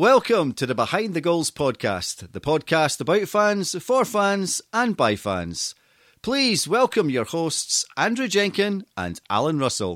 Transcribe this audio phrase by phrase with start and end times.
[0.00, 5.14] Welcome to the Behind the Goals podcast, the podcast about fans, for fans, and by
[5.14, 5.74] fans.
[6.22, 9.92] Please welcome your hosts, Andrew Jenkin and Alan Russell.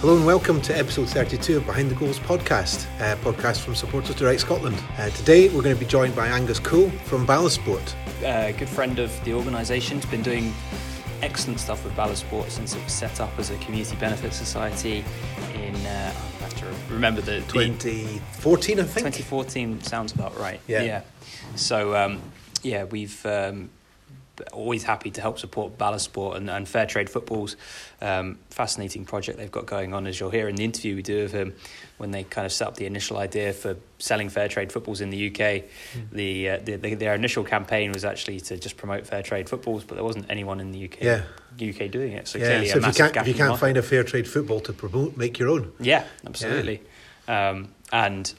[0.00, 4.16] Hello and welcome to episode 32 of Behind the Goals podcast, a podcast from Supporters
[4.16, 4.82] Direct Scotland.
[4.98, 7.94] Uh, today we're going to be joined by Angus Coull from Bala Sport.
[8.24, 10.52] A good friend of the organisation, has been doing
[11.24, 15.02] excellent stuff with Bala Sport since it was set up as a community benefit society
[15.54, 19.06] in, uh, I have to remember the, the 2014, I think.
[19.06, 20.60] 2014 sounds about right.
[20.66, 20.82] Yeah.
[20.82, 21.00] Yeah.
[21.56, 22.20] So, um,
[22.62, 23.70] yeah, we've um,
[24.52, 27.56] always happy to help support Bala Sport and, and Fair Trade Football's
[28.00, 30.06] um, fascinating project they've got going on.
[30.06, 31.54] As you'll hear in the interview we do of him,
[31.98, 35.10] when they kind of set up the initial idea for selling fair trade footballs in
[35.10, 35.34] the UK,
[35.94, 36.10] Mm.
[36.12, 39.84] the, uh, the, the their initial campaign was actually to just promote fair trade footballs,
[39.84, 41.22] but there wasn't anyone in the UK Yeah.
[41.56, 42.26] UK doing it.
[42.26, 44.02] So Yeah, clearly so a if you can't, gap if you can't find a fair
[44.02, 45.72] trade football to promote, make your own.
[45.78, 46.82] Yeah, absolutely.
[47.28, 48.32] Um, and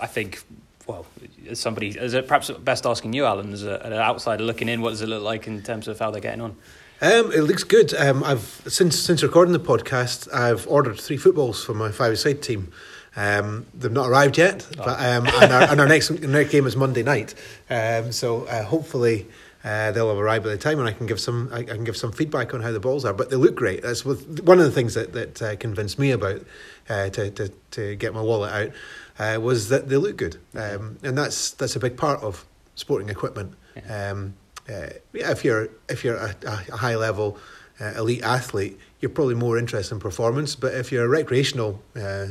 [0.00, 0.42] I think,
[0.86, 1.06] well,
[1.48, 4.80] as somebody, as a, perhaps best asking you, Alan, as a, an outsider looking in,
[4.80, 6.56] what does it look like in terms of how they're getting on?
[7.00, 7.92] Um, it looks good.
[7.94, 12.72] Um, I've since since recording the podcast, I've ordered three footballs for my five-a-side team.
[13.16, 16.76] Um, they've not arrived yet, but um, and, our, and our next next game is
[16.76, 17.34] Monday night.
[17.68, 19.26] Um, so uh, hopefully
[19.64, 21.84] uh, they'll have arrived by the time, and I can give some I, I can
[21.84, 23.12] give some feedback on how the balls are.
[23.12, 23.82] But they look great.
[23.82, 26.42] That's one of the things that that uh, convinced me about
[26.88, 28.70] uh, to, to to get my wallet out
[29.18, 33.08] uh, was that they look good, um, and that's that's a big part of sporting
[33.08, 33.54] equipment.
[33.88, 34.34] Um,
[34.68, 37.38] uh, yeah, if you're if you're a, a high level
[37.80, 40.54] uh, elite athlete, you're probably more interested in performance.
[40.54, 42.26] But if you're a recreational, uh, uh,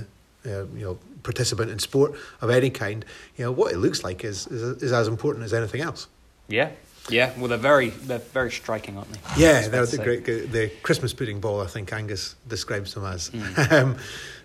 [0.45, 3.05] you know, participant in sport of any kind,
[3.37, 6.07] you know what it looks like is is, is as important as anything else.
[6.47, 6.71] Yeah,
[7.09, 7.33] yeah.
[7.37, 9.19] Well, they're very, they're very striking, aren't they?
[9.37, 11.61] Yeah, they're the great the Christmas pudding ball.
[11.61, 13.29] I think Angus describes them as.
[13.29, 13.71] Mm.
[13.83, 13.97] um,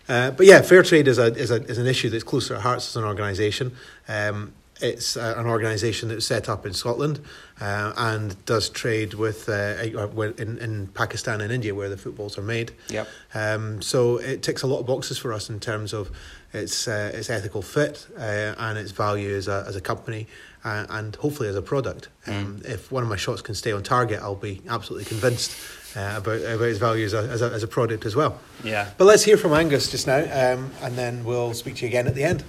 [0.08, 2.54] uh, but yeah, fair trade is a is a is an issue that's close to
[2.54, 3.72] our hearts as an organisation.
[4.08, 7.20] Um, it's uh, an organisation that's set up in Scotland
[7.60, 12.36] uh, and does trade with uh, uh, in, in Pakistan and India where the footballs
[12.36, 12.72] are made.
[12.88, 13.08] Yep.
[13.34, 16.10] Um, so it ticks a lot of boxes for us in terms of
[16.52, 20.26] its uh, its ethical fit uh, and its value as a as a company
[20.64, 22.08] and hopefully as a product.
[22.26, 25.52] Um, If one of my shots can stay on target, I'll be absolutely convinced
[25.96, 28.38] uh, about about its value as a, as a as a product as well.
[28.62, 28.90] Yeah.
[28.98, 32.06] But let's hear from Angus just now, um, and then we'll speak to you again
[32.06, 32.44] at the end.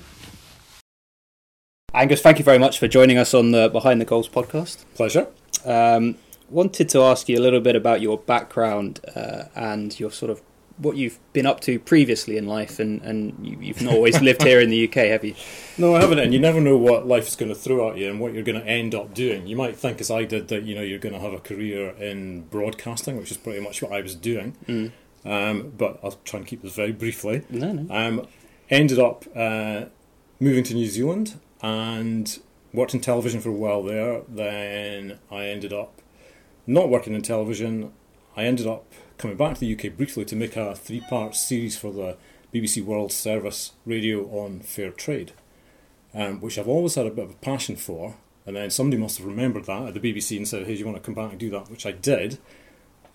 [1.93, 4.83] Angus, thank you very much for joining us on the Behind the Goals podcast.
[4.93, 5.27] Pleasure.
[5.65, 6.17] Um,
[6.49, 10.41] wanted to ask you a little bit about your background uh, and your sort of
[10.77, 14.43] what you've been up to previously in life, and, and you, you've not always lived
[14.43, 15.35] here in the UK, have you?
[15.79, 18.09] No, I haven't, and you never know what life is going to throw at you
[18.09, 19.45] and what you're going to end up doing.
[19.45, 21.91] You might think, as I did, that you know you're going to have a career
[21.91, 24.57] in broadcasting, which is pretty much what I was doing.
[24.67, 24.91] Mm.
[25.23, 27.43] Um, but I'll try and keep this very briefly.
[27.51, 27.95] No, no.
[27.95, 28.27] Um,
[28.71, 29.85] ended up uh,
[30.39, 32.39] moving to New Zealand and
[32.73, 34.21] worked in television for a while there.
[34.27, 36.01] Then I ended up
[36.65, 37.91] not working in television.
[38.35, 41.77] I ended up coming back to the UK briefly to make a three part series
[41.77, 42.17] for the
[42.53, 45.33] BBC World Service radio on fair trade,
[46.13, 48.15] um, which I've always had a bit of a passion for.
[48.45, 50.85] And then somebody must have remembered that at the BBC and said, Hey, do you
[50.85, 51.69] want to come back and do that?
[51.69, 52.37] Which I did.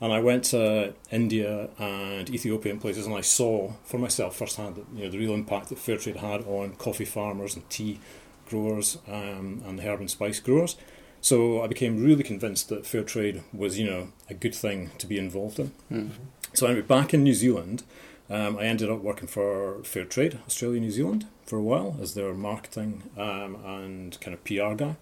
[0.00, 4.74] And I went to India and Ethiopia and places, and I saw for myself firsthand
[4.74, 8.00] that, you know, the real impact that fair trade had on coffee farmers and tea
[8.46, 10.76] growers um, and herb and spice growers.
[11.22, 15.06] So I became really convinced that fair trade was, you know, a good thing to
[15.06, 15.70] be involved in.
[15.90, 16.10] Mm.
[16.52, 17.84] So anyway, back in New Zealand,
[18.28, 22.14] um, I ended up working for Fair Trade Australia New Zealand for a while as
[22.14, 24.96] their marketing um, and kind of PR guy.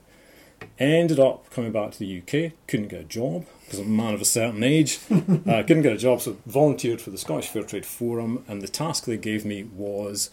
[0.79, 4.13] Ended up coming back to the UK, couldn't get a job because I'm a man
[4.13, 4.99] of a certain age.
[5.11, 8.69] uh, couldn't get a job, so volunteered for the Scottish Fair Trade Forum, and the
[8.69, 10.29] task they gave me was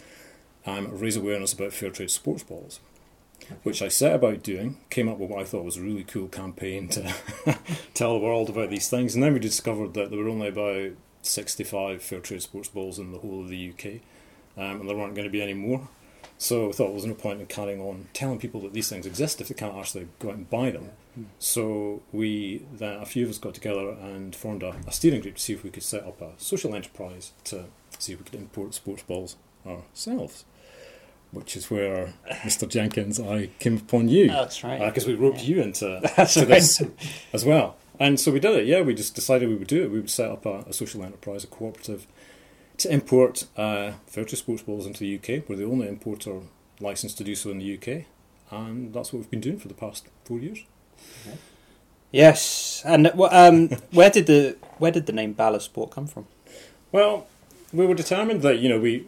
[0.66, 2.82] um, raise awareness about fair trade sports balls
[3.64, 6.28] which I set about doing, came up with what I thought was a really cool
[6.28, 7.14] campaign to
[7.94, 9.16] tell the world about these things.
[9.16, 13.12] And then we discovered that there were only about 65 fair trade sports balls in
[13.12, 14.02] the whole of the UK,
[14.58, 15.88] um, and there weren't going to be any more.
[16.38, 19.08] So I thought there was no point in carrying on telling people that these things
[19.08, 20.92] exist if they can't actually go out and buy them.
[21.40, 25.36] So we, then a few of us got together and formed a, a steering group
[25.36, 27.66] to see if we could set up a social enterprise to
[27.98, 29.36] see if we could import sports balls
[29.66, 30.46] ourselves.
[31.32, 32.14] Which is where
[32.44, 32.68] Mr.
[32.68, 34.80] Jenkins, I came upon you That's right.
[34.80, 36.48] because we roped you into That's to right.
[36.50, 36.82] this
[37.34, 37.76] as well.
[38.00, 38.66] And so we did it.
[38.66, 39.92] Yeah, we just decided we would do it.
[39.92, 42.08] We would set up a, a social enterprise, a cooperative,
[42.78, 45.50] to import uh, fair trade sports balls into the UK.
[45.50, 46.42] We're the only importer
[46.80, 48.06] licensed to do so in the UK,
[48.52, 50.60] and that's what we've been doing for the past four years.
[52.12, 56.28] Yes, and um, where did the where did the name Bala Sport come from?
[56.92, 57.28] Well,
[57.74, 59.06] we were determined that you know we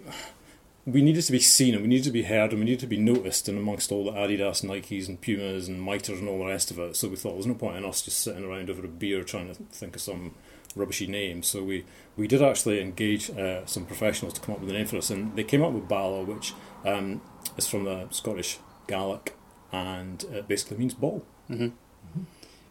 [0.92, 2.88] we needed to be seen and we needed to be heard and we needed to
[2.88, 6.46] be noticed and amongst all the Adidas, Nikes and Pumas and Mitres and all the
[6.46, 6.96] rest of it.
[6.96, 9.24] So we thought there was no point in us just sitting around over a beer
[9.24, 10.36] trying to think of some
[10.76, 11.44] rubbishy name.
[11.44, 11.86] So we,
[12.18, 15.10] we did actually engage uh, some professionals to come up with a name for us
[15.10, 16.54] and they came up with Bala, which
[16.86, 17.22] um,
[17.58, 18.58] is from the Scottish
[18.88, 19.36] Gaelic
[19.72, 21.26] and it basically means ball.
[21.50, 21.70] Mm-hmm.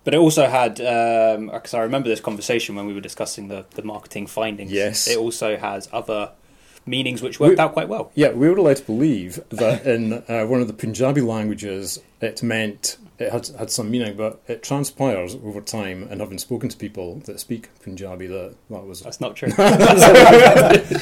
[0.05, 3.67] But it also had, because um, I remember this conversation when we were discussing the,
[3.73, 4.73] the marketing findings.
[4.73, 5.07] Yes.
[5.07, 6.33] It also has other
[6.89, 8.11] meanings which worked We- out quite well.
[8.15, 12.43] Yeah, we were led to believe that in uh, one of the Punjabi languages it
[12.43, 16.77] meant it had had some meaning, but it transpires over time, and having spoken to
[16.77, 19.49] people that speak Punjabi, that that was That's not true.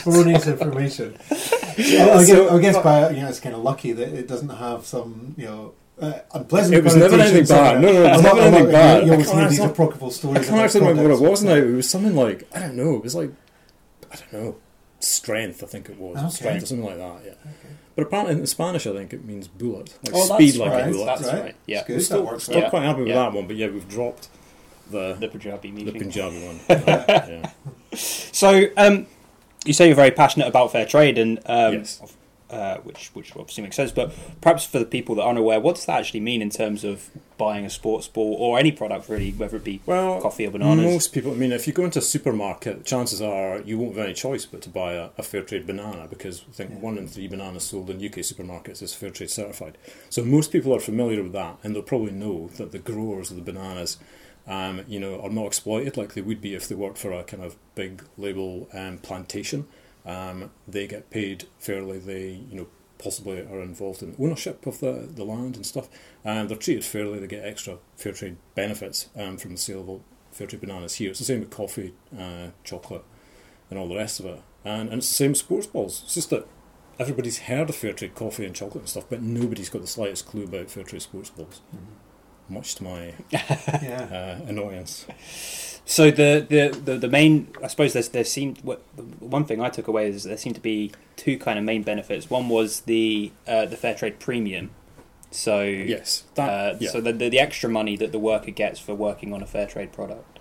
[0.06, 1.16] Erroneous information.
[1.30, 4.48] Well, I, guess, I guess by you know it's kind of lucky that it doesn't
[4.48, 6.74] have some you know uh, unpleasant.
[6.74, 7.76] It was never anything connotations in bad.
[7.76, 7.80] it.
[7.80, 9.04] No, no, it was A lot- never anything you- bad.
[9.06, 11.30] You I always can't hear these actually- apocryphal I can't actually remember what it products,
[11.30, 11.56] was but- now.
[11.56, 12.94] It was something like I don't know.
[12.96, 13.30] It was like
[14.12, 14.56] I don't know
[15.00, 15.62] strength.
[15.62, 16.28] I think it was Okay.
[16.30, 17.16] strength or something like that.
[17.24, 17.50] Yeah.
[17.94, 20.88] But apparently in Spanish, I think it means bullet, like Oh, speed that's like right.
[20.88, 21.06] a bullet.
[21.06, 21.78] That's right, yeah.
[21.78, 21.96] It's good.
[21.96, 22.70] We're still, that works still well.
[22.70, 23.14] quite happy with Yeah.
[23.16, 24.28] that one, but yeah, we've dropped
[24.90, 25.98] the the Punjabi the meaning.
[26.00, 26.60] Punjabi one.
[26.68, 27.50] yeah.
[27.94, 29.06] So, um,
[29.64, 32.00] you say you're very passionate about fair trade, and um, Yes.
[32.50, 33.92] Uh, which which obviously makes sense.
[33.92, 36.84] But perhaps for the people that aren't aware, what does that actually mean in terms
[36.84, 40.50] of buying a sports ball or any product really, whether it be Well, coffee or
[40.50, 40.84] bananas?
[40.84, 44.06] Most people, I mean, if you go into a supermarket, chances are you won't have
[44.06, 47.08] any choice but to buy a, a fair trade banana because I think one in
[47.08, 49.76] three bananas sold in UK supermarkets is fair trade certified.
[50.08, 53.36] So most people are familiar with that, and they'll probably know that the growers of
[53.36, 53.98] the bananas,
[54.46, 57.24] um, you know, are not exploited like they would be if they worked for a
[57.24, 59.66] kind of big label um, plantation.
[60.06, 61.98] Um, they get paid fairly.
[61.98, 62.68] They, you know,
[62.98, 65.88] possibly are involved in ownership of the, the land and stuff,
[66.24, 67.18] and they're treated fairly.
[67.18, 70.00] They get extra fair trade benefits um, from the sale of
[70.34, 71.10] fair trade bananas here.
[71.10, 73.04] It's the same with coffee, uh, chocolate,
[73.70, 74.42] and all the rest of it.
[74.64, 76.02] And, and it's the same with sports balls.
[76.04, 76.46] It's just that
[76.98, 80.26] everybody's heard of fair trade coffee and chocolate and stuff, but nobody's got the slightest
[80.26, 81.60] clue about fair trade sports balls.
[82.48, 84.38] Much to my Yeah.
[84.42, 85.06] uh, annoyance.
[85.84, 88.82] So the, the, the, the main, I suppose there's there seemed what
[89.20, 92.28] one thing I took away is there seemed to be two kind of main benefits.
[92.30, 94.70] One was the uh, the fair trade premium.
[95.30, 96.48] So Yes, that.
[96.48, 96.90] uh, yeah.
[96.90, 99.66] so the, the the extra money that the worker gets for working on a fair
[99.66, 100.38] trade product.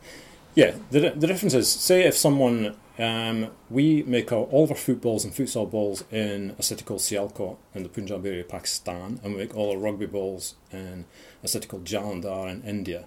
[0.55, 4.77] Yeah, the, the difference is, say if someone, um, we make our, all of our
[4.77, 9.19] footballs and futsal balls in a city called Sialkot in the Punjab area of Pakistan,
[9.21, 11.03] and we make all our rugby balls in
[11.45, 13.05] a city called Jalandhar in India.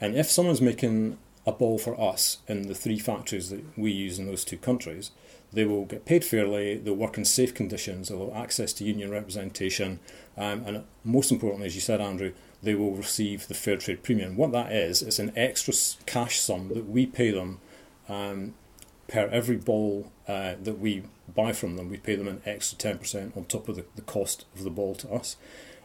[0.00, 4.18] And if someone's making a ball for us in the three factories that we use
[4.18, 5.10] in those two countries,
[5.52, 9.10] they will get paid fairly, they'll work in safe conditions, they'll have access to union
[9.10, 9.98] representation,
[10.36, 12.32] um, and most importantly, as you said, Andrew,
[12.62, 14.36] they will receive the fair trade premium.
[14.36, 15.72] What that is, it's an extra
[16.04, 17.60] cash sum that we pay them
[18.08, 18.54] um,
[19.06, 21.04] per every ball uh, that we
[21.34, 21.88] buy from them.
[21.88, 24.94] We pay them an extra 10% on top of the, the cost of the ball
[24.96, 25.36] to us.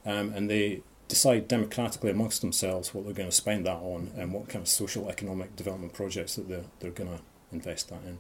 [0.06, 0.81] Um, and they
[1.13, 4.68] decide democratically amongst themselves what they're going to spend that on and what kind of
[4.68, 7.21] social economic development projects that they're, they're going to
[7.51, 8.18] invest that in.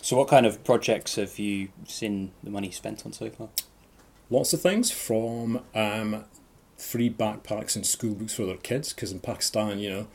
[0.00, 3.48] So what kind of projects have you seen the money spent on so far?
[4.30, 6.24] Lots of things from um,
[6.76, 10.06] free backpacks and school books for their kids, because in Pakistan, you know,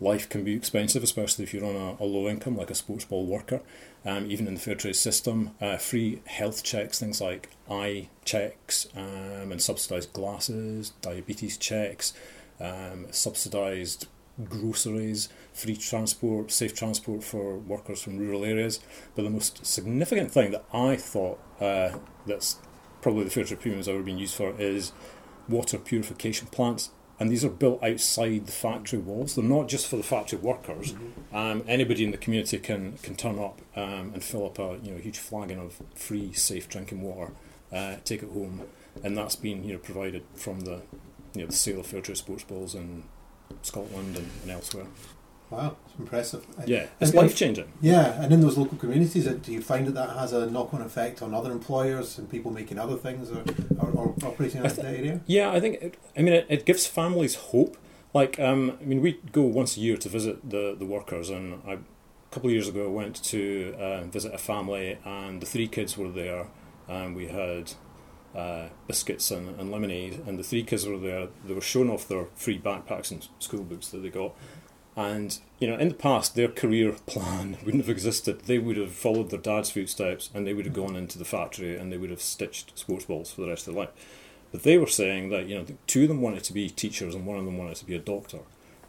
[0.00, 3.06] life can be expensive, especially if you're on a, a low income, like a sports
[3.06, 3.60] ball worker.
[4.04, 8.86] Um, even in the fair trade system, uh, free health checks, things like eye checks
[8.96, 12.14] um, and subsidised glasses, diabetes checks,
[12.60, 14.06] um, subsidised
[14.44, 18.80] groceries, free transport, safe transport for workers from rural areas.
[19.16, 22.58] But the most significant thing that I thought uh, that's
[23.02, 24.92] probably the fair trade premium has ever been used for is
[25.48, 26.90] water purification plants.
[27.20, 29.34] And these are built outside the factory walls.
[29.34, 30.94] They're not just for the factory workers.
[31.32, 34.92] Um, anybody in the community can, can turn up um, and fill up a you
[34.92, 37.32] know huge flagon of free, safe drinking water,
[37.72, 38.62] uh, take it home,
[39.02, 40.82] and that's been you know provided from the
[41.34, 43.02] you know the sale of fair trade sports balls in
[43.62, 44.86] Scotland and, and elsewhere.
[45.50, 46.46] Wow, it's impressive.
[46.66, 47.72] Yeah, it's life changing.
[47.80, 50.82] Yeah, and in those local communities, uh, do you find that that has a knock-on
[50.82, 53.42] effect on other employers and people making other things or,
[53.80, 55.20] or, or operating in I that area?
[55.26, 55.82] Yeah, I think.
[55.82, 57.78] It, I mean, it, it gives families hope.
[58.12, 61.62] Like, um, I mean, we go once a year to visit the the workers, and
[61.66, 61.78] I, a
[62.30, 65.96] couple of years ago, I went to uh, visit a family, and the three kids
[65.96, 66.48] were there,
[66.88, 67.72] and we had
[68.34, 71.28] uh, biscuits and, and lemonade, and the three kids were there.
[71.46, 74.34] They were showing off their free backpacks and school books that they got.
[74.98, 78.40] And you know, in the past, their career plan wouldn't have existed.
[78.42, 81.76] They would have followed their dad's footsteps, and they would have gone into the factory,
[81.76, 83.92] and they would have stitched sports balls for the rest of their life.
[84.50, 87.26] But they were saying that you know, two of them wanted to be teachers, and
[87.26, 88.40] one of them wanted to be a doctor.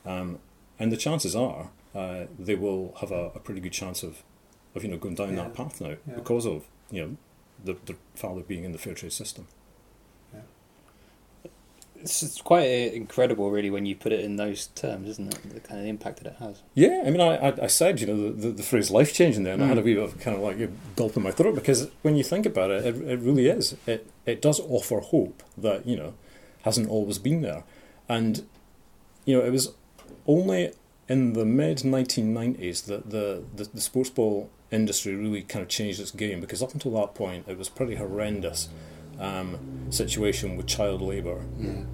[0.06, 0.39] Um,
[0.80, 4.24] and the chances are uh, they will have a, a pretty good chance of
[4.75, 5.44] of you know going down Yeah.
[5.44, 6.16] that path now Yeah.
[6.16, 7.18] because of you know
[7.63, 9.48] the, the father being in the fair trade system.
[12.01, 12.63] It's, it's quite
[12.94, 15.53] incredible, really, when you put it in those terms, isn't it?
[15.53, 16.62] The kind of impact that it has.
[16.74, 19.44] Yeah, I mean, I, I, I said, you know, the, the, the phrase life changing
[19.44, 19.86] there, and I had a Mm.
[19.86, 22.46] wee bit of kind of like a gulp in my throat because when you think
[22.46, 23.75] about it, it, it really is.
[23.86, 26.13] It, it does offer hope that, you know,
[26.63, 27.63] hasn't always been there.
[28.08, 28.46] And,
[29.25, 29.74] you know, it was
[30.27, 30.72] only
[31.08, 36.00] in the mid 1990s that the, the, the sports ball industry really kind of changed
[36.00, 38.70] its game because up until that point it was pretty horrendous
[39.20, 39.60] um,
[39.90, 41.42] situation with child labour.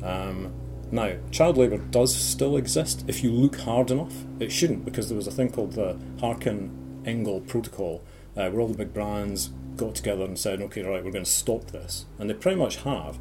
[0.03, 0.53] Um,
[0.91, 4.13] now, child labour does still exist if you look hard enough.
[4.39, 8.03] It shouldn't because there was a thing called the Harkin Engel Protocol
[8.38, 11.29] uh, where all the big brands got together and said, okay, right, we're going to
[11.29, 12.05] stop this.
[12.20, 13.17] And they pretty much have.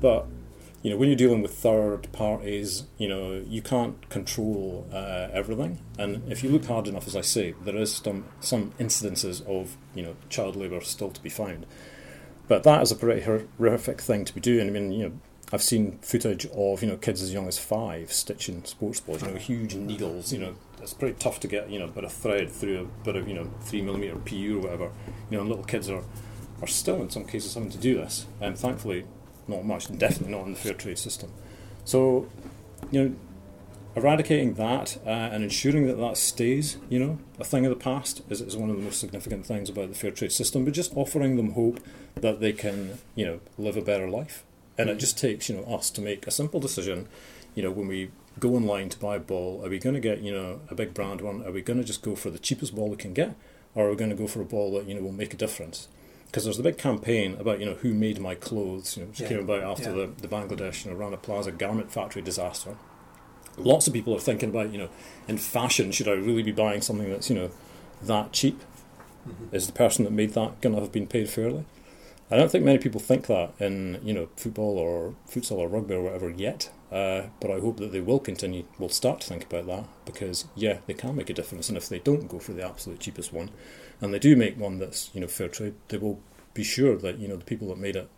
[0.00, 0.26] But,
[0.82, 5.80] you know, when you're dealing with third parties, you know, you can't control uh, everything.
[5.98, 9.76] And if you look hard enough, as I say, there is some, some incidences of,
[9.94, 11.64] you know, child labour still to be found.
[12.46, 14.68] But that is a pretty horrific thing to be doing.
[14.68, 15.12] I mean, you know,
[15.52, 19.22] I've seen footage of you know kids as young as five stitching sports balls.
[19.22, 20.32] You know, huge needles.
[20.32, 23.04] You know, it's pretty tough to get you know a bit of thread through a
[23.04, 24.90] bit of you know three millimeter PU or whatever.
[25.30, 26.02] You know, little kids are
[26.62, 28.26] are still in some cases having to do this.
[28.40, 29.06] And thankfully,
[29.48, 29.88] not much.
[29.88, 31.30] And definitely not in the fair trade system.
[31.84, 32.28] So,
[32.90, 33.16] you know,
[33.96, 38.22] eradicating that uh, and ensuring that that stays, you know, a thing of the past
[38.28, 40.64] is, is one of the most significant things about the fair trade system.
[40.64, 41.80] But just offering them hope
[42.16, 44.44] that they can, you know, live a better life.
[44.76, 47.08] And it just takes, you know, us to make a simple decision.
[47.54, 48.10] You know, when we
[48.40, 50.92] go online to buy a ball, are we going to get, you know, a big
[50.94, 51.44] brand one?
[51.46, 53.36] Are we going to just go for the cheapest ball we can get,
[53.76, 55.36] or are we going to go for a ball that you know will make a
[55.36, 55.86] difference?
[56.26, 59.20] Because there's the big campaign about you know who made my clothes, you know, which
[59.20, 59.28] Yeah.
[59.28, 60.06] came about after Yeah.
[60.06, 62.76] the, the Bangladesh you know, Rana Plaza garment factory disaster.
[63.56, 64.88] Lots of people are thinking about you know,
[65.28, 67.50] in fashion, should I really be buying something that's you know
[68.02, 68.60] that cheap?
[69.26, 69.54] Mhm.
[69.54, 71.64] Is the person that made that going to have been paid fairly?
[72.30, 75.94] I don't think many people think that in you know football or futsal or rugby
[75.94, 76.70] or whatever yet.
[76.90, 80.44] Uh, but I hope that they will continue, will start to think about that because
[80.54, 81.68] yeah, they can make a difference.
[81.68, 83.50] And if they don't go for the absolute cheapest one,
[84.00, 86.20] and they do make one that's you know fair trade, they will
[86.54, 88.08] be sure that you know the people that made it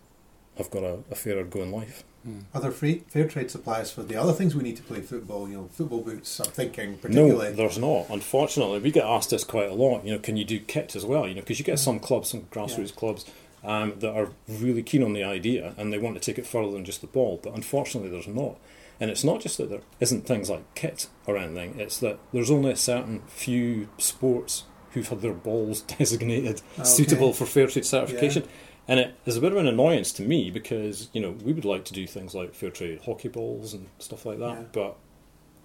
[0.59, 2.05] have got a, a fairer go in life.
[2.27, 2.43] Mm.
[2.55, 5.49] Are there free fair trade supplies for the other things we need to play football?
[5.49, 6.41] You know, football boots.
[6.41, 7.51] I'm thinking particularly.
[7.51, 8.07] No, there's not.
[8.11, 10.05] Unfortunately, we get asked this quite a lot.
[10.05, 11.29] You know, can you do kit as well?
[11.29, 11.85] You know, because you get mm.
[11.85, 13.25] some clubs, some grassroots clubs,
[13.65, 16.73] um, that are really keen on the idea and they want to take it further
[16.73, 17.41] than just the ball.
[17.43, 18.59] But unfortunately, there's not.
[18.99, 21.79] And it's not just that there isn't things like kit or anything.
[21.79, 26.89] It's that there's only a certain few sports who've had their balls designated ah, Okay.
[26.89, 28.45] suitable for fair trade certification.
[28.89, 31.65] And it is a bit of an annoyance to me because you know we would
[31.65, 34.65] like to do things like fair trade hockey balls and stuff like that, Yeah.
[34.73, 34.97] but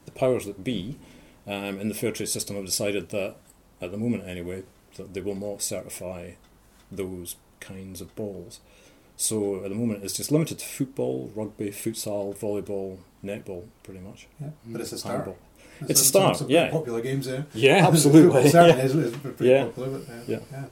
[0.06, 0.98] the powers that be
[1.48, 3.36] um, in the fair trade system have decided that,
[3.82, 4.64] at the moment anyway,
[4.98, 6.32] that they will not certify
[6.92, 8.60] those kinds of balls.
[9.18, 14.28] So at the moment, it's just limited to football, rugby, futsal, volleyball, netball, pretty much.
[14.40, 15.16] Yeah, but it's a start.
[15.18, 15.38] Handball.
[15.80, 16.70] There's It's a start, yeah.
[16.72, 17.46] Popular games there.
[17.54, 18.50] Yeah, Football absolutely.
[18.50, 18.86] certainly Yeah.
[18.86, 19.66] is, is pretty Yeah.
[19.66, 19.98] popular.
[20.00, 20.40] Uh, Yeah.
[20.52, 20.66] yeah.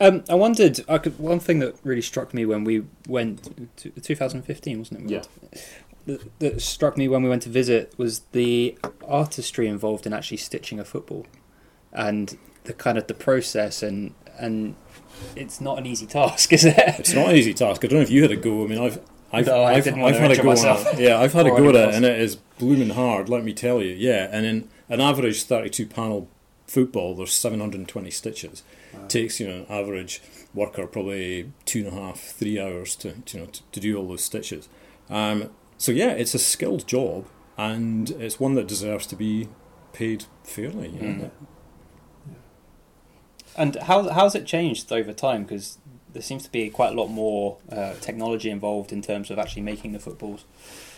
[0.00, 0.80] Um, I wondered.
[0.88, 5.06] I could, one thing that really struck me when we went to 2015, wasn't it?
[5.06, 5.22] we Yeah.
[5.42, 5.64] went?
[6.06, 10.38] That, that struck me when we went to visit was the artistry involved in actually
[10.38, 11.26] stitching a football,
[11.92, 14.74] and the kind of the process and and
[15.36, 16.74] it's not an easy task, is it?
[16.78, 17.84] It's not an easy task.
[17.84, 18.64] I don't know if you had a go.
[18.64, 19.00] I mean, I've
[19.32, 20.94] I've, No, I've, I've had a go myself.
[20.94, 21.00] it.
[21.00, 23.28] Yeah, I've had a go at it, and it is blooming hard.
[23.28, 23.92] Let me tell you.
[23.94, 26.28] Yeah, and in an average thirty-two panel
[26.68, 28.62] football, there's seven hundred and twenty stitches.
[29.08, 30.22] Takes you know an average
[30.54, 33.96] worker probably two and a half, three hours to, to you know to, to do
[33.96, 34.68] all those stitches.
[35.10, 39.48] Um, so yeah, it's a skilled job, and it's one that deserves to be
[39.92, 40.90] paid fairly.
[40.90, 41.24] You know?
[41.24, 41.30] Mm.
[43.56, 45.42] And how how's it changed over time?
[45.42, 45.78] Because
[46.12, 49.62] there seems to be quite a lot more uh, technology involved in terms of actually
[49.62, 50.44] making the footballs.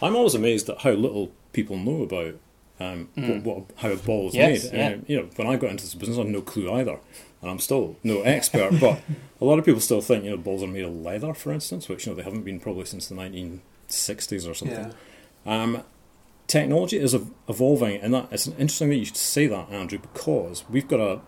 [0.01, 2.37] I'm always amazed at how little people know about
[2.81, 3.45] um, Mm.
[3.45, 4.79] what, what, how a ball is Yes, made.
[4.79, 4.87] yeah.
[4.95, 6.99] Um, you know, when I got into this business, I had no clue either,
[7.43, 8.79] and I'm still no expert.
[8.81, 9.01] but
[9.41, 11.89] a lot of people still think you know balls are made of leather, for instance,
[11.89, 14.93] which you know they haven't been probably since the 1960s or something.
[15.47, 15.63] Yeah.
[15.63, 15.83] Um,
[16.47, 17.15] technology is
[17.49, 21.21] evolving, and that it's interesting that you should say that, Andrew, because we've got a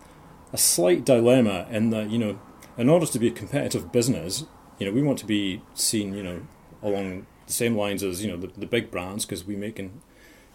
[0.51, 2.39] a slight dilemma in that you know,
[2.77, 4.45] in order to be a competitive business,
[4.79, 6.41] you know, we want to be seen, you know,
[6.83, 10.01] along the same lines as you know the, the big brands because we make and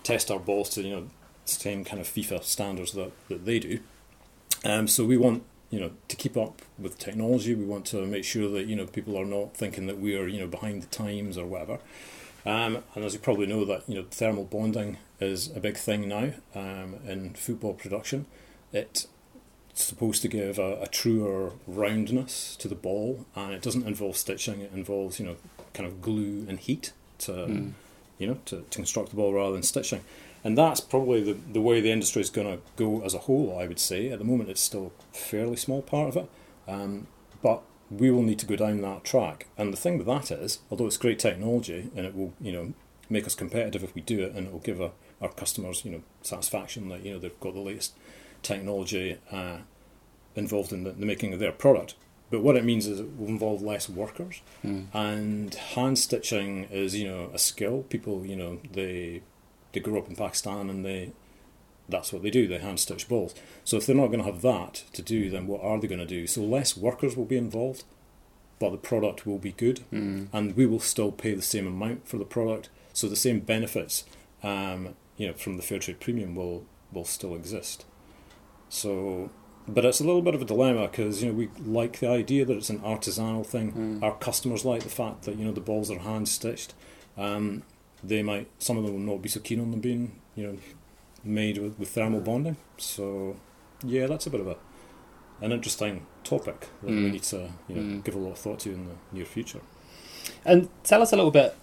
[0.02, 1.10] test our balls to you know
[1.44, 3.80] same kind of FIFA standards that, that they do.
[4.64, 7.54] Um, so we want you know to keep up with technology.
[7.54, 10.26] We want to make sure that you know people are not thinking that we are
[10.26, 11.78] you know behind the times or whatever.
[12.46, 16.08] Um, and as you probably know, that you know thermal bonding is a big thing
[16.08, 18.26] now um, in football production.
[18.72, 19.08] It's
[19.74, 24.60] supposed to give a, a, truer roundness to the ball, and it doesn't involve stitching.
[24.60, 25.36] It involves you know
[25.74, 27.72] kind of glue and heat to mm.
[28.18, 30.04] You know to, to construct the ball rather than stitching.
[30.44, 33.58] And that's probably the, the way the industry is going to go as a whole,
[33.58, 34.08] I would say.
[34.10, 36.30] At the moment, it's still a fairly small part of it.
[36.68, 37.08] Um,
[37.42, 39.46] but we will need to go down that track.
[39.56, 42.72] And the thing with that is, although it's great technology and it will, you know,
[43.10, 45.90] make us competitive if we do it, and it will give our, our customers, you
[45.90, 47.94] know, satisfaction that you know they've got the latest
[48.42, 49.58] technology uh,
[50.34, 51.94] involved in the, the, making of their product.
[52.30, 54.86] But what it means is it will involve less workers, mm.
[54.92, 57.84] and hand stitching is you know a skill.
[57.88, 59.22] People, you know, they
[59.72, 61.12] they grew up in Pakistan and they
[61.88, 62.46] that's what they do.
[62.46, 63.34] They hand stitch balls.
[63.64, 66.00] So if they're not going to have that to do, then what are they going
[66.00, 66.26] to do?
[66.26, 67.84] So less workers will be involved,
[68.58, 70.28] but the product will be good, mm.
[70.32, 72.68] and we will still pay the same amount for the product.
[72.92, 74.04] So the same benefits,
[74.42, 77.84] um, you know, from the fair trade premium will will still exist.
[78.68, 79.30] So,
[79.68, 82.44] but it's a little bit of a dilemma because you know we like the idea
[82.44, 83.72] that it's an artisanal thing.
[83.72, 84.02] Mm.
[84.02, 86.74] Our customers like the fact that you know the balls are hand stitched.
[87.16, 87.62] Um,
[88.02, 90.58] they might some of them will not be so keen on them being you know
[91.22, 92.56] made with, with thermal bonding.
[92.78, 93.36] So
[93.84, 94.56] yeah, that's a bit of a
[95.40, 97.04] an interesting topic that mm.
[97.04, 98.04] we need to you know mm.
[98.04, 99.60] give a lot of thought to in the near future.
[100.44, 101.54] And tell us a little bit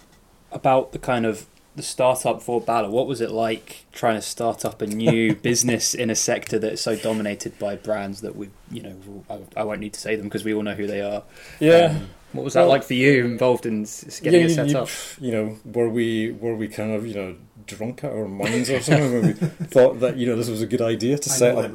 [0.52, 2.90] about the kind of the startup for Bala.
[2.90, 6.80] What was it like trying to start up a new business in a sector that's
[6.80, 10.26] so dominated by brands that we, you know, I, I won't need to say them
[10.26, 11.22] because we all know who they are.
[11.60, 11.96] Yeah.
[11.96, 13.84] Um, what was that well, like for you, involved in
[14.22, 14.88] getting yeah, it set you, up?
[15.20, 18.80] You know, were we were we kind of you know drunk out our minds or
[18.80, 19.32] something when we
[19.68, 21.70] thought that you know this was a good idea to I set up?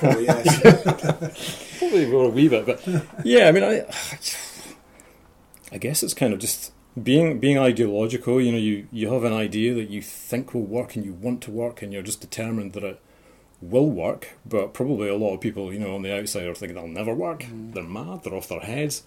[0.00, 1.76] Probably, yes.
[1.78, 2.86] probably were a wee bit, but
[3.24, 3.86] yeah, I mean, I,
[5.70, 8.40] I guess it's kind of just being being ideological.
[8.40, 11.42] You know, you you have an idea that you think will work and you want
[11.42, 13.00] to work, and you're just determined that it
[13.60, 14.30] will work.
[14.44, 17.14] But probably a lot of people, you know, on the outside are thinking they'll never
[17.14, 17.44] work.
[17.44, 17.74] Mm.
[17.74, 18.24] They're mad.
[18.24, 19.04] They're off their heads.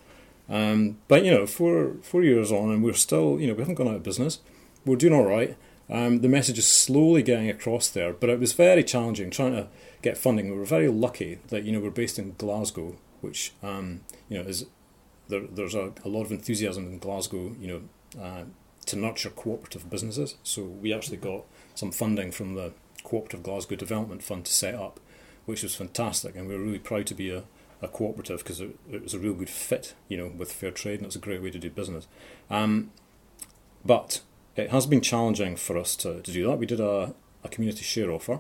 [0.50, 3.76] Um, but you know, four four years on, and we're still, you know, we haven't
[3.76, 4.40] gone out of business.
[4.86, 5.58] We're doing all right.
[5.90, 9.68] Um, the message is slowly getting across there, but it was very challenging trying to
[10.02, 10.50] get funding.
[10.50, 14.48] We were very lucky that you know we're based in Glasgow, which um, you know
[14.48, 14.66] is
[15.28, 18.44] there, there's a, a lot of enthusiasm in Glasgow, you know, uh,
[18.86, 20.36] to nurture cooperative businesses.
[20.44, 25.00] So we actually got some funding from the Cooperative Glasgow Development Fund to set up,
[25.46, 27.44] which was fantastic, and we were really proud to be a
[27.82, 31.00] a cooperative because it, it, was a real good fit, you know, with fair trade,
[31.00, 32.08] and it's a great way to do business.
[32.50, 32.92] Um,
[33.86, 34.22] but
[34.56, 36.58] it has been challenging for us to, to do that.
[36.58, 38.40] We did a, a community share offer.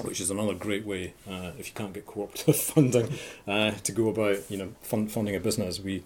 [0.00, 4.08] Which is another great way uh, if you can't get cooperative funding uh, to go
[4.08, 5.80] about, you know, fund, funding a business.
[5.80, 6.04] We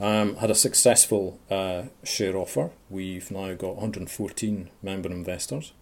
[0.00, 2.70] um, had a successful uh, share offer.
[2.90, 5.72] We've now got 114 member investors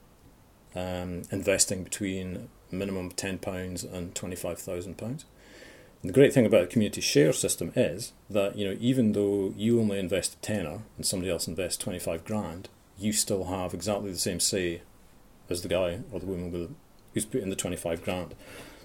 [0.75, 5.25] um, investing between minimum £10 and £25,000
[6.03, 9.81] the great thing about a community share system is that you know even though you
[9.81, 14.11] only invest a tenner and somebody else invests twenty five grand, you still have exactly
[14.11, 14.83] the same say
[15.51, 16.75] as the guy or the woman with,
[17.15, 18.35] who's put in the twenty five grand.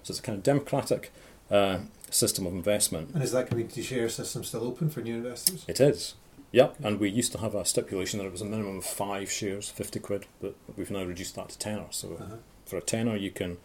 [0.04, 1.12] So it's a kind of democratic
[1.50, 3.12] uh, system of investment.
[3.14, 5.66] And is that community share system still open for new investors?
[5.68, 6.16] It is.
[6.52, 9.30] Yep, and we used to have a stipulation that it was a minimum of five
[9.30, 11.88] shares, fifty quid, but we've now reduced that to tenner.
[11.90, 12.36] So uh-huh.
[12.66, 13.58] for a tenner, you can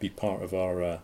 [0.00, 0.98] be part of our uh,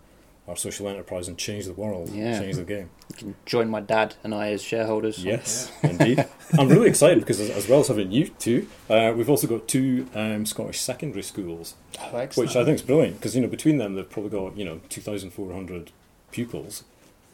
[0.48, 2.40] our social enterprise and change the world, yeah.
[2.40, 2.88] change the game.
[3.10, 5.22] You can join my dad and I as shareholders.
[5.22, 5.90] Yes, yeah.
[5.90, 6.26] indeed.
[6.58, 9.68] I'm really excited because as, as, well as having you two, uh, we've also got
[9.68, 13.76] two um, Scottish secondary schools, oh, which I think is brilliant because you know between
[13.76, 15.92] them they've probably got you know 2,400
[16.30, 16.84] pupils,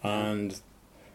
[0.03, 0.61] and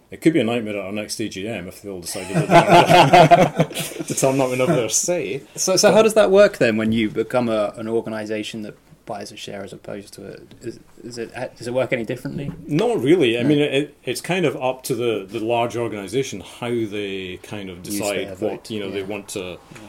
[0.10, 2.34] it could be a nightmare at our next AGM if they all decided
[4.08, 5.44] to turn up and have their say.
[5.56, 8.76] So, so how does that work then when you become a, an organisation that
[9.10, 10.56] buys a share as opposed to it.
[10.62, 12.52] Is, is it does it work any differently?
[12.68, 13.40] Not really.
[13.40, 17.72] I mean, it, it's kind of up to the, the large organisation how they kind
[17.72, 18.94] of decide what you know yeah.
[18.94, 19.80] they want to, yeah.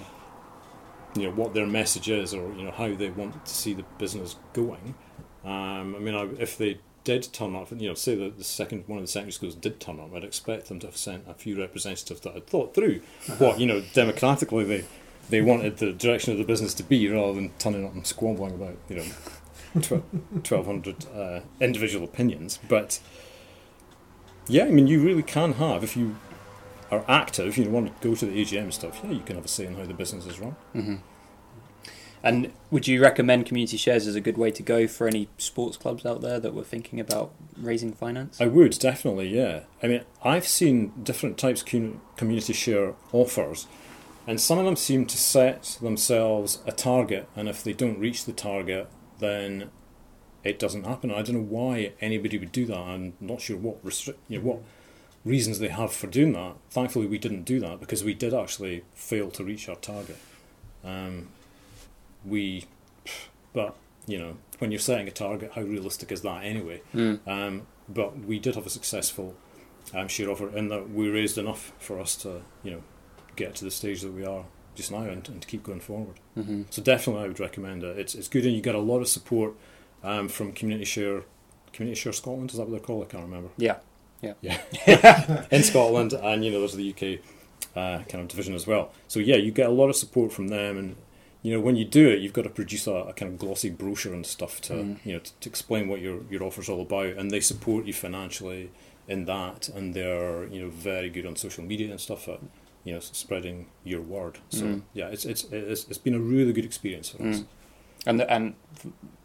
[1.16, 3.85] you know, what their message is, or you know how they want to see the
[3.98, 4.94] business going.
[5.44, 8.85] Um, I mean, I, if they did turn up, you know, say that the second
[8.87, 11.35] one of the secondary schools did turn up, I'd expect them to have sent a
[11.35, 13.44] few representatives that had thought through uh-huh.
[13.44, 14.85] what you know democratically they
[15.31, 18.55] they wanted the direction of the business to be rather than turning up and squabbling
[18.55, 19.05] about you know
[19.73, 23.01] 1200 uh, individual opinions but
[24.49, 26.16] yeah I mean you really can have if you
[26.90, 29.49] are active you want to go to the AGM stuff yeah you can have a
[29.49, 30.97] say in how the business is run mm-hmm.
[32.23, 35.77] and would you recommend community shares as a good way to go for any sports
[35.77, 38.40] clubs out there that were thinking about raising finance?
[38.40, 39.62] I would definitely, yeah.
[39.83, 41.66] I mean, I've seen different types of
[42.16, 43.66] community share offers
[44.26, 48.24] and some of them seem to set themselves a target, and if they don't reach
[48.24, 49.70] the target, then
[50.44, 51.11] it doesn't happen.
[51.11, 52.78] I don't know why anybody would do that.
[52.78, 54.62] I'm not sure what restrict, you know, what
[55.24, 56.54] reasons they have for doing that.
[56.70, 60.18] Thankfully, we didn't do that because we did actually fail to reach our target.
[60.85, 61.28] Um,
[62.24, 62.64] we,
[63.52, 66.83] but you know, when you're setting a target, how realistic is that anyway?
[66.94, 67.20] Mm.
[67.26, 69.37] Um, but we did have a successful
[69.94, 72.83] um, share offer in that we raised enough for us to, you know,
[73.44, 76.16] get to the stage that we are just now and, and to keep going forward.
[76.37, 76.62] Mm-hmm.
[76.70, 77.98] So definitely, I would recommend it.
[77.98, 79.53] It's it's good, and you get a lot of support
[80.03, 81.22] um, from Community Share,
[81.72, 82.50] Community Share Scotland.
[82.50, 83.05] Is that what they're called?
[83.07, 83.50] I can't remember.
[83.57, 83.76] Yeah.
[84.22, 85.46] Yeah, yeah.
[85.50, 87.20] in Scotland, and you know, there's the UK
[87.74, 88.92] uh, kind of division as well.
[89.09, 90.96] So yeah, you get a lot of support from them, and
[91.42, 93.70] you know, when you do it, you've got to produce a, a kind of glossy
[93.70, 94.98] brochure and stuff to Mm.
[95.07, 97.94] you know to, to explain what your your offer's all about, and they support you
[97.94, 98.70] financially
[99.09, 102.40] in that, and they're you know very good on social media and stuff at
[102.85, 104.38] you know spreading your word.
[104.51, 104.83] So Mm.
[104.95, 107.40] yeah, it's it's it's it's been a really good experience for us.
[107.40, 107.47] Mm.
[108.07, 108.55] And the, and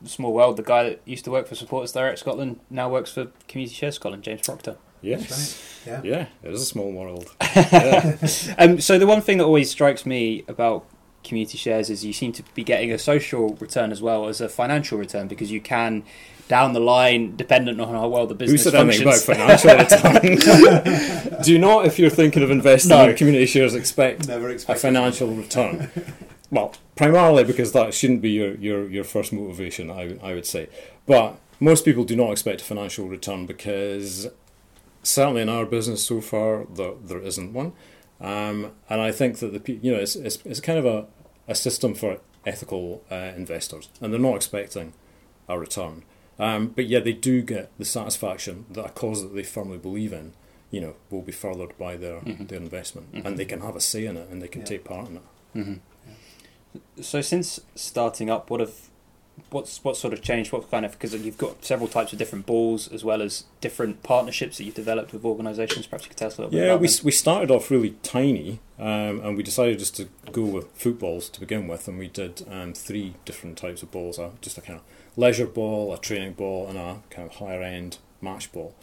[0.04, 3.28] small world, the guy that used to work for Supporters Direct Scotland now works for
[3.48, 4.76] Community Share Scotland, James Proctor.
[5.02, 5.62] Yes.
[5.88, 6.02] Yeah.
[6.04, 7.34] Yeah, it is a small world.
[7.56, 8.18] yeah.
[8.58, 10.86] Um, so the one thing that always strikes me about
[11.26, 14.48] community shares is you seem to be getting a social return as well as a
[14.48, 16.04] financial return because you can
[16.48, 19.62] down the line, dependent on how well the Who business said anything about functions.
[19.64, 20.14] financial
[21.32, 21.42] return?
[21.44, 23.10] Do not, if you're thinking of investing No.
[23.10, 24.82] in community shares, expect Never a expected.
[24.82, 25.90] financial return.
[26.52, 30.70] well, primarily because that shouldn't be your, your, your first motivation, I, I would say.
[31.08, 34.28] But most people do not expect a financial return because
[35.02, 37.74] certainly in our business so far, there, there isn't one.
[38.22, 41.06] Um, and I think that the you know it's, it's, it's kind of a,
[41.48, 44.94] a system for ethical uh, investors, and they're not expecting
[45.48, 46.04] a return.
[46.38, 50.12] Um, but yeah, they do get the satisfaction that a cause that they firmly believe
[50.12, 50.34] in,
[50.70, 52.48] you know, will be furthered by their Mhm.
[52.50, 53.26] their investment, Mhm.
[53.26, 54.68] and they can have a say in it, and they can Yeah.
[54.68, 55.24] take part in it.
[55.56, 55.80] Mhm.
[57.02, 58.90] So since starting up, what have
[59.50, 60.52] what's what sort of changed?
[60.52, 64.04] What kind of because you've got several types of different balls as well as different
[64.04, 65.88] partnerships that you've developed with organisations.
[65.88, 67.06] Perhaps you could tell us a little bit Yeah, we, them.
[67.06, 71.40] we started off really tiny, um, and we decided just to go with footballs to
[71.40, 74.80] begin with, and we did um, three different types of balls: a, just a kind
[74.80, 74.86] of
[75.18, 78.74] leisure ball, a training ball, and a kind of higher end match ball.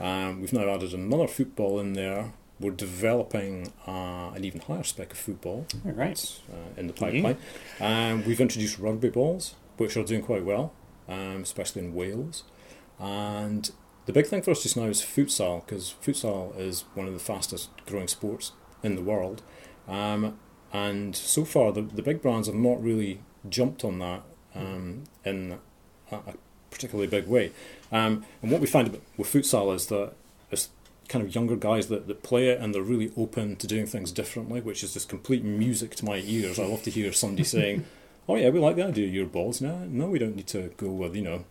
[0.00, 2.32] Um, we've now added another football in there.
[2.60, 5.66] We're developing uh, an even higher spec of football.
[5.84, 6.40] All right.
[6.52, 7.36] Uh, in the pipeline.
[7.80, 10.72] Um, we've introduced rugby balls, which are doing quite well,
[11.08, 12.44] um, especially in Wales.
[12.98, 13.70] And
[14.06, 17.18] the big thing for us just now is futsal, because futsal is one of the
[17.18, 19.42] fastest growing sports in the world.
[19.86, 20.38] Um,
[20.72, 24.22] and so far, the, the big brands have not really jumped on that
[24.54, 25.58] um, in
[26.10, 26.34] a, a
[26.70, 27.52] particularly big way.
[27.90, 30.12] Um, and what we find with futsal is that
[30.50, 30.68] it's
[31.08, 34.12] kind of younger guys that, that play it and they're really open to doing things
[34.12, 36.58] differently, which is just complete music to my ears.
[36.58, 37.86] I love to hear somebody saying,
[38.28, 40.70] "Oh yeah, we like the idea of your balls." No, no, we don't need to
[40.76, 41.44] go with you know,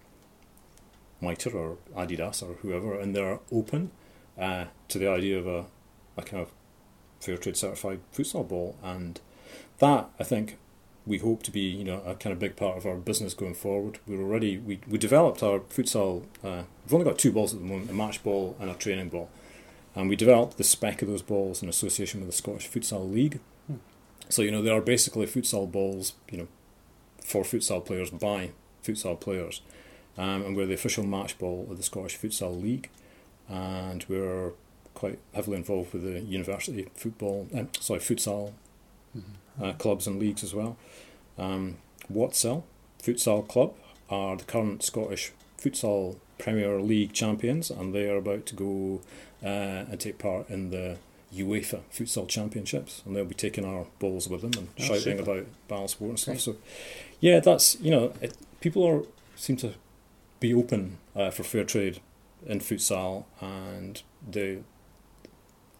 [1.21, 3.91] Mitre or Adidas or whoever, and they're open
[4.37, 5.65] uh, to the idea of a,
[6.17, 6.51] a kind of
[7.19, 9.19] fair trade certified futsal ball, and
[9.79, 10.57] that I think
[11.05, 13.55] we hope to be you know a kind of big part of our business going
[13.55, 13.99] forward.
[14.05, 16.23] We're already we, we developed our futsal.
[16.43, 19.09] Uh, we've only got two balls at the moment: a match ball and a training
[19.09, 19.29] ball,
[19.95, 23.39] and we developed the spec of those balls in association with the Scottish Futsal League.
[23.67, 23.75] Hmm.
[24.29, 26.47] So you know they are basically futsal balls, you know,
[27.27, 29.61] for futsal players by futsal players,
[30.17, 32.89] um, and we're the official match ball of the Scottish Futsal League,
[33.49, 34.53] and we're
[34.93, 38.53] quite heavily involved with the university football, um, sorry, futsal
[39.61, 40.77] uh, clubs and leagues as well.
[41.37, 41.77] Um,
[42.11, 42.63] Watsell
[43.03, 43.73] Futsal Club
[44.09, 49.01] are the current Scottish Futsal Premier League champions, and they are about to go
[49.43, 50.97] uh, and take part in the
[51.35, 55.31] UEFA Futsal Championships, and they'll be taking our balls with them and Oh, shouting super.
[55.31, 56.33] about Bala Sport and stuff.
[56.35, 56.41] Great.
[56.41, 56.55] So,
[57.19, 59.03] yeah, that's you know, it, people are
[59.35, 59.73] seem to
[60.39, 61.99] be open uh, for fair trade
[62.45, 64.59] in futsal, and the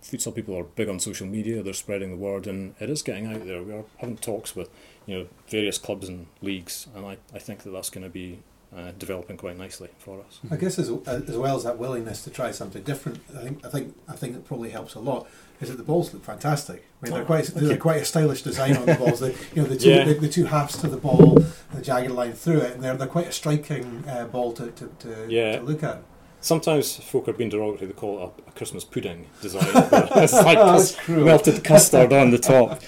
[0.03, 1.61] futsal people are big on social media.
[1.63, 3.61] They're spreading the word, and it is getting out there.
[3.63, 4.69] We are having talks with
[5.05, 8.39] you know various clubs and leagues, and I, I think that that's going to be
[8.75, 10.39] uh, developing quite nicely for us.
[10.51, 13.69] I guess as, as well as that willingness to try something different, I think I
[13.69, 15.27] think I think it probably helps a lot.
[15.61, 16.85] Is that the balls look fantastic?
[17.01, 19.19] I mean, they're Oh, quite they're quite a stylish design on the balls.
[19.21, 20.03] The, you know, the two Yeah.
[20.03, 21.35] the, the two halves to the ball,
[21.73, 24.87] the jagged line through it, and they're they're quite a striking uh, ball to to,
[24.99, 25.57] to, Yeah.
[25.59, 26.03] to look at.
[26.39, 29.63] Sometimes folk are being derogatory; they call it a, a Christmas pudding design.
[30.17, 31.25] it's like cus- cruel.
[31.25, 32.79] melted custard on the top.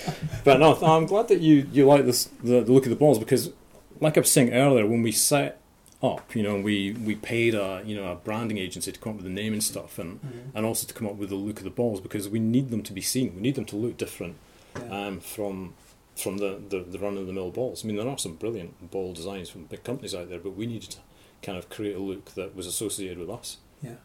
[0.43, 3.17] But no, I'm glad that you, you like this the, the look of the balls
[3.17, 3.51] because,
[3.99, 5.58] like I was saying earlier, when we set
[6.01, 9.15] up, you know, we, we paid a you know a branding agency to come up
[9.17, 10.51] with the name and stuff, and, Mhm.
[10.55, 12.83] and also to come up with the look of the balls because we need them
[12.83, 13.35] to be seen.
[13.35, 14.35] We need them to look different
[14.77, 15.07] Yeah.
[15.07, 15.73] um, from
[16.15, 17.83] from the, the, the run of the mill balls.
[17.83, 20.65] I mean, there are some brilliant ball designs from big companies out there, but we
[20.65, 20.97] needed to
[21.41, 23.55] kind of create a look that was associated with us.
[23.81, 23.95] Yeah.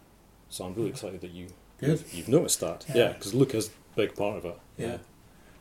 [0.49, 1.49] So I'm really excited that you
[1.81, 2.05] Good.
[2.13, 2.85] you've noticed that.
[2.89, 2.97] Yeah.
[2.97, 4.59] Yeah, because look is a big part of it.
[4.79, 4.99] Yeah.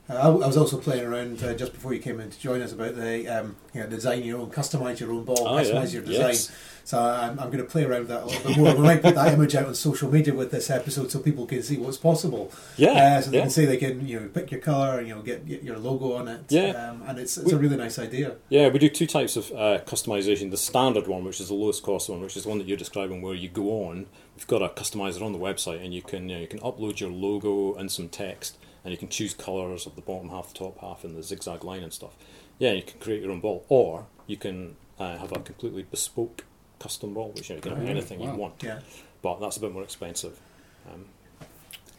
[0.10, 2.74] I, I was also playing around uh, just before you came in to join us
[2.74, 5.64] about the um, you know, design your own, customize your own ball, Oh, yeah.
[5.64, 6.28] customize your design.
[6.28, 6.52] Yes.
[6.86, 8.76] So I'm, I'm going to play around with that a little bit more.
[8.76, 11.64] We might put that image out on social media with this episode so people can
[11.64, 12.52] see what's possible.
[12.76, 13.44] Yeah, Uh, so they yeah.
[13.44, 15.78] can say they can you know pick your color, and you know get, get your
[15.78, 16.42] logo on it.
[16.50, 16.72] Yeah.
[16.72, 18.36] Um, and it's it's a really nice idea.
[18.50, 20.52] Yeah, we do two types of uh, customization.
[20.52, 22.76] The standard one, which is the lowest cost one, which is the one that you're
[22.76, 24.08] describing, where you go on.
[24.36, 27.00] We've got a customizer on the website, and you can you, know, you can upload
[27.00, 30.60] your logo and some text, and you can choose colors of the bottom half, the
[30.60, 32.14] top half, and the zigzag line and stuff.
[32.60, 36.46] Yeah, you can create your own ball, or you can uh, have a completely bespoke
[36.80, 38.62] custom ball, which you, know, you can have Oh, anything you want.
[38.62, 38.80] Yeah.
[39.22, 40.40] But that's a bit more expensive.
[40.92, 41.06] Um,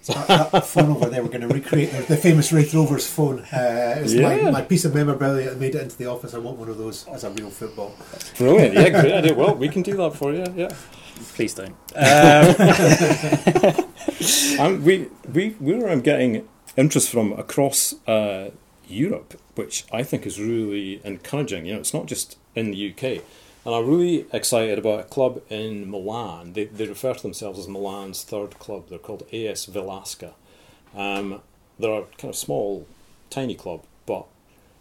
[0.07, 3.41] that, that phone over there, we're going to recreate the, the famous Raith Rovers phone.
[3.41, 4.51] Uh, it's my, Yeah.
[4.51, 6.35] my piece of memorabilia that made it into the office.
[6.35, 7.95] I want one of those as a real football.
[8.37, 8.75] brilliant!
[8.75, 9.35] Yeah, great idea.
[9.35, 10.45] Well, we can do that for you.
[10.55, 10.69] Yeah.
[11.35, 11.75] Please don't.
[11.97, 13.75] Um,
[14.59, 18.51] Um, we we we were um, getting interest from across uh,
[18.87, 21.67] Europe, which I think is really encouraging.
[21.67, 23.23] You know, it's not just in the UK,
[23.65, 26.53] and I'm really excited about a club in Milan.
[26.53, 28.89] They they refer to themselves as Milan's third club.
[28.89, 30.33] They're called AS Velasca.
[30.95, 31.41] Um,
[31.79, 32.87] they're a kind of small,
[33.31, 34.27] tiny club, but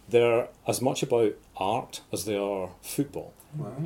[0.08, 3.32] they're as much about art as they are football.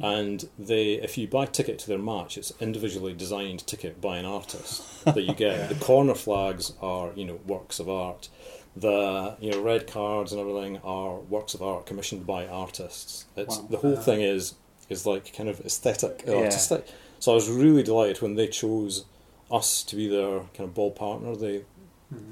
[0.03, 4.19] And they, if you buy a ticket to their match, it's individually designed ticket by
[4.19, 5.69] an artist that you get.
[5.75, 8.29] The corner flags are, you know, works of art.
[8.77, 13.25] The you know red cards and everything are works of art commissioned by artists.
[13.37, 13.67] It's Wow.
[13.71, 14.55] the whole thing is
[14.89, 16.35] is like kind of aesthetic, Yeah.
[16.35, 16.87] artistic.
[17.19, 19.05] So I was really delighted when they chose
[19.51, 21.35] us to be their kind of ball partner.
[21.35, 21.65] They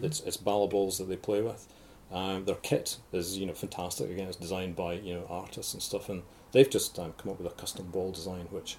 [0.02, 1.66] it's it's Bala balls that they play with.
[2.12, 4.08] Um, their kit is you know fantastic.
[4.10, 6.22] Again, it's designed by you know artists and stuff, and
[6.56, 8.76] they've just um, come up with a custom ball design, which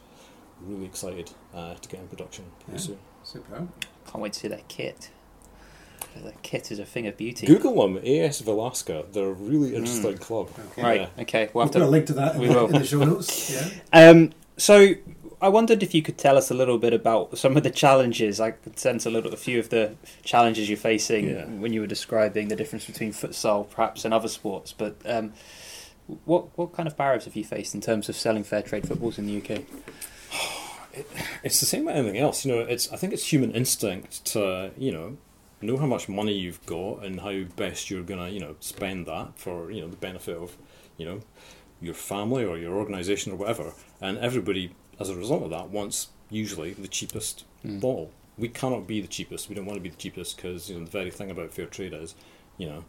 [0.60, 2.86] I'm really excited uh, to get in production pretty Yeah.
[2.88, 2.98] soon.
[3.24, 3.68] Super.
[4.06, 5.10] can't wait to see that kit.
[6.24, 7.46] That kit is a thing of beauty.
[7.46, 9.12] Google them, AS Velasca.
[9.12, 10.50] They're a really interesting club.
[10.72, 10.82] Okay.
[10.82, 11.02] Right.
[11.02, 11.22] Yeah.
[11.24, 11.50] Okay.
[11.54, 11.92] We'll We'll have put a to.
[11.92, 12.66] link to that in, we the, will.
[12.68, 13.52] in the show notes.
[13.52, 13.70] Yeah.
[14.12, 14.94] Um, so
[15.42, 18.40] I wondered if you could tell us a little bit about some of the challenges.
[18.40, 21.46] I could sense a little, a few of the challenges you're facing Yeah.
[21.46, 24.74] when you were describing the difference between futsal, perhaps, and other sports.
[24.74, 25.34] But um,
[26.26, 29.17] what what kind of barriers have you faced in terms of selling fair trade footballs
[29.17, 29.63] in the UK?
[31.43, 32.43] It's the same with anything else.
[32.46, 35.17] You know, it's I think it's human instinct to you know
[35.62, 39.38] know how much money you've got and how best you're gonna you know spend that
[39.38, 40.56] for you know the benefit of
[40.98, 41.20] you know
[41.82, 43.74] your family or your organisation or whatever.
[44.02, 47.82] And everybody, as a result of that, wants usually the cheapest Mm.
[47.82, 48.12] ball.
[48.38, 49.50] We cannot be the cheapest.
[49.50, 51.65] We don't want to be the cheapest because you know the very thing about fair
[51.65, 52.13] trade is,
[52.58, 52.84] you know,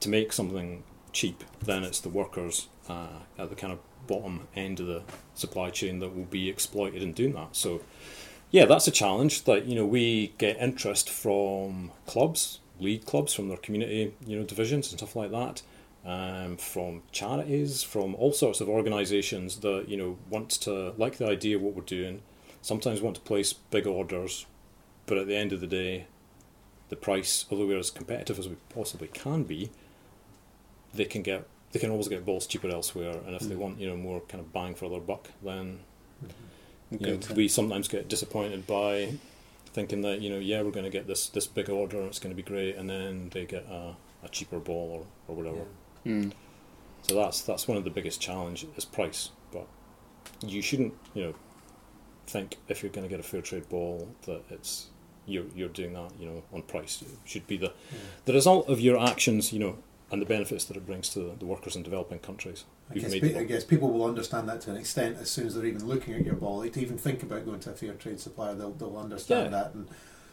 [0.00, 0.82] to make something
[1.14, 5.02] cheap, then it's the workers uh, at the kind of bottom end of the
[5.34, 7.56] supply chain that will be exploited in doing that.
[7.56, 7.80] So,
[8.50, 9.44] yeah, that's a challenge.
[9.44, 14.44] That you know we get interest from clubs, league clubs, from their community, you know,
[14.44, 15.62] divisions and stuff like that.
[16.06, 21.26] Um, from charities, from all sorts of organisations that you know want to like the
[21.26, 22.20] idea of what we're doing.
[22.60, 24.46] Sometimes want to place big orders,
[25.06, 26.06] but at the end of the day,
[26.88, 29.70] the price, although we're as competitive as we possibly can be,
[30.94, 33.16] they can get they can always get balls cheaper elsewhere.
[33.26, 33.58] And if they mm.
[33.58, 35.80] want you know more kind of bang for their buck, then
[36.24, 37.04] mm-hmm.
[37.04, 39.14] you know, we sometimes get disappointed by
[39.72, 42.20] thinking that you know yeah we're going to get this this big order and it's
[42.20, 45.64] going to be great, and then they get a, a cheaper ball or, or whatever.
[46.06, 46.32] Mm.
[47.02, 49.30] So that's that's one of the biggest challenge is price.
[49.52, 49.66] But
[50.46, 51.34] you shouldn't you know
[52.26, 54.86] think if you're going to get a fair trade ball that it's
[55.26, 57.02] you're you're doing that you know on price.
[57.02, 57.98] It should be the mm.
[58.26, 59.76] the result of your actions you know
[60.14, 62.64] and the benefits that it brings to the, the workers in developing countries.
[62.90, 65.54] I guess, pe- I guess people will understand that to an extent as soon as
[65.54, 66.58] they're even looking at your ball.
[66.58, 69.58] Like, to even think about going to a fair trade supplier, they'll, they'll understand Yeah.
[69.62, 69.88] that, and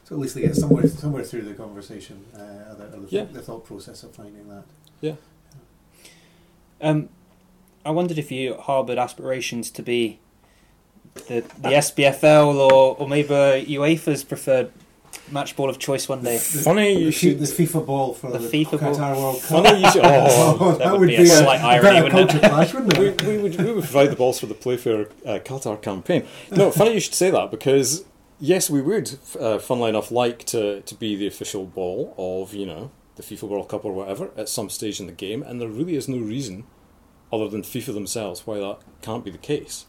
[0.06, 3.08] so at least they get somewhere somewhere through the conversation, uh, or the, or the,
[3.10, 3.24] Yeah.
[3.26, 4.64] the thought process of finding that.
[5.02, 5.16] Yeah.
[6.82, 7.10] Um,
[7.86, 10.20] I wondered if you harboured aspirations to be
[11.28, 13.34] the the SPFL or or maybe
[13.76, 14.72] UEFA's preferred
[15.32, 16.38] match ball of choice one day.
[16.38, 17.40] Funny you the, should.
[17.40, 19.22] the FIFA ball for The the, FIFA ball.
[19.22, 19.64] World Cup.
[19.66, 20.02] Funny you should.
[20.06, 22.50] Oh, that would be a slight irony, better wouldn't it?
[22.50, 23.22] clash, wouldn't we, it?
[23.24, 26.26] we would we would provide the balls for the Playfair uh, Qatar campaign.
[26.52, 28.06] No, funny you should say that because
[28.40, 32.66] yes, we would, uh, funnily enough, like to to be the official ball of you
[32.66, 35.68] know the FIFA World Cup or whatever at some stage in the game, and there
[35.70, 36.66] really is no reason
[37.34, 39.86] other than FIFA themselves why that can't be the case.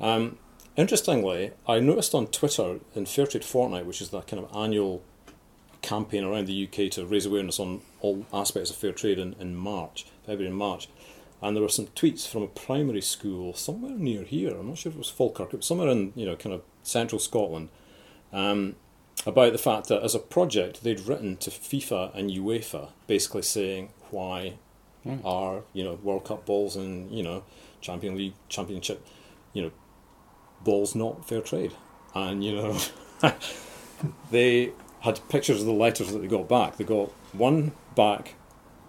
[0.00, 0.38] Um,
[0.76, 5.02] interestingly, I noticed on Twitter in Fairtrade Fortnight, which is that kind of annual
[5.82, 9.54] campaign around the UK to raise awareness on all aspects of fair trade in, in
[9.54, 10.88] March, February and March.
[11.42, 14.56] and there were some tweets from a primary school somewhere near here.
[14.56, 15.52] I'm not sure if it was Falkirk.
[15.52, 17.68] It was somewhere in you know kind of central Scotland.
[18.32, 18.74] Um,
[19.24, 23.90] about the fact that as a project they'd written to FIFA and UEFA basically saying
[24.10, 24.54] why
[25.06, 25.24] Mm.
[25.24, 27.44] are you know World Cup balls and you know
[27.80, 29.06] Champion League Championship
[29.52, 29.70] you know
[30.66, 31.72] balls not fair trade
[32.14, 32.76] and you know
[34.30, 38.34] they had pictures of the letters that they got back they got one back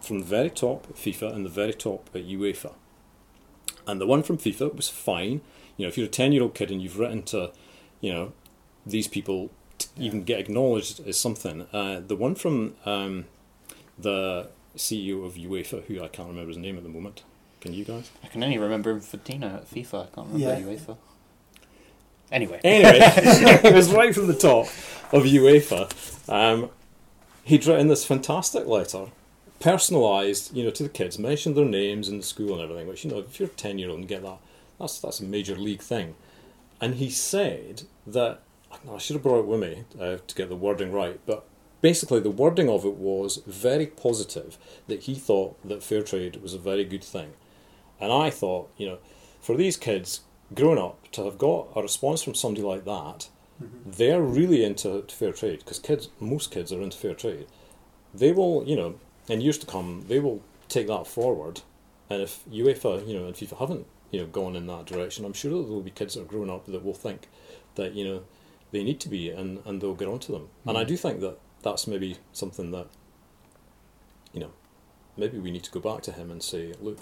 [0.02, 2.74] from the very top at FIFA and the very top at UEFA
[3.86, 5.42] and the one from FIFA was fine
[5.78, 7.52] you know if you're a 10 year old kid and you've written to
[8.02, 8.32] you know
[8.86, 13.26] these people to even get acknowledged as something uh, the one from um,
[13.98, 17.24] the CEO of UEFA, who I can't remember his name at the moment.
[17.62, 18.12] Can you guys?
[18.24, 20.04] I can only remember Infantino at FIFA.
[20.04, 20.60] I can't remember Yeah.
[20.62, 20.98] UEFA.
[22.32, 23.00] Anyway, Anyway,
[23.64, 24.66] it was right from the top
[25.14, 25.90] of UEFA.
[26.30, 26.70] Um,
[27.44, 29.06] he'd written this fantastic letter,
[29.62, 32.88] personalised, you know, to the kids, mentioned their names in the school and everything.
[32.88, 34.40] Which you know, if you're a ten year old and get that,
[34.80, 36.16] that's that's a major league thing.
[36.82, 38.42] And he said that
[38.92, 41.46] I should have brought it with me uh, to get the wording right, but
[41.82, 44.58] basically the wording of it was very positive.
[44.88, 47.34] That he thought that fair trade was a very good thing,
[48.02, 48.98] and I thought, you know,
[49.40, 50.22] for these kids
[50.54, 53.30] growing up to have got a response from somebody like that,
[53.62, 53.92] mm-hmm.
[53.92, 57.48] they're really into fair trade because kids, most kids are into fair trade.
[58.14, 58.96] They will, you know,
[59.28, 61.62] in years to come, they will take that forward.
[62.10, 65.34] And if UEFA, you know, and FIFA haven't, you know, gone in that direction, I'm
[65.34, 67.28] sure that there will be kids that are growing up that will think
[67.76, 68.24] that you know
[68.72, 70.48] they need to be, and and they'll get onto them.
[70.66, 70.90] And I mm-hmm.
[70.90, 72.88] do think that that's maybe something that,
[74.32, 74.52] you know,
[75.18, 77.00] maybe we need to go back to him and say, look,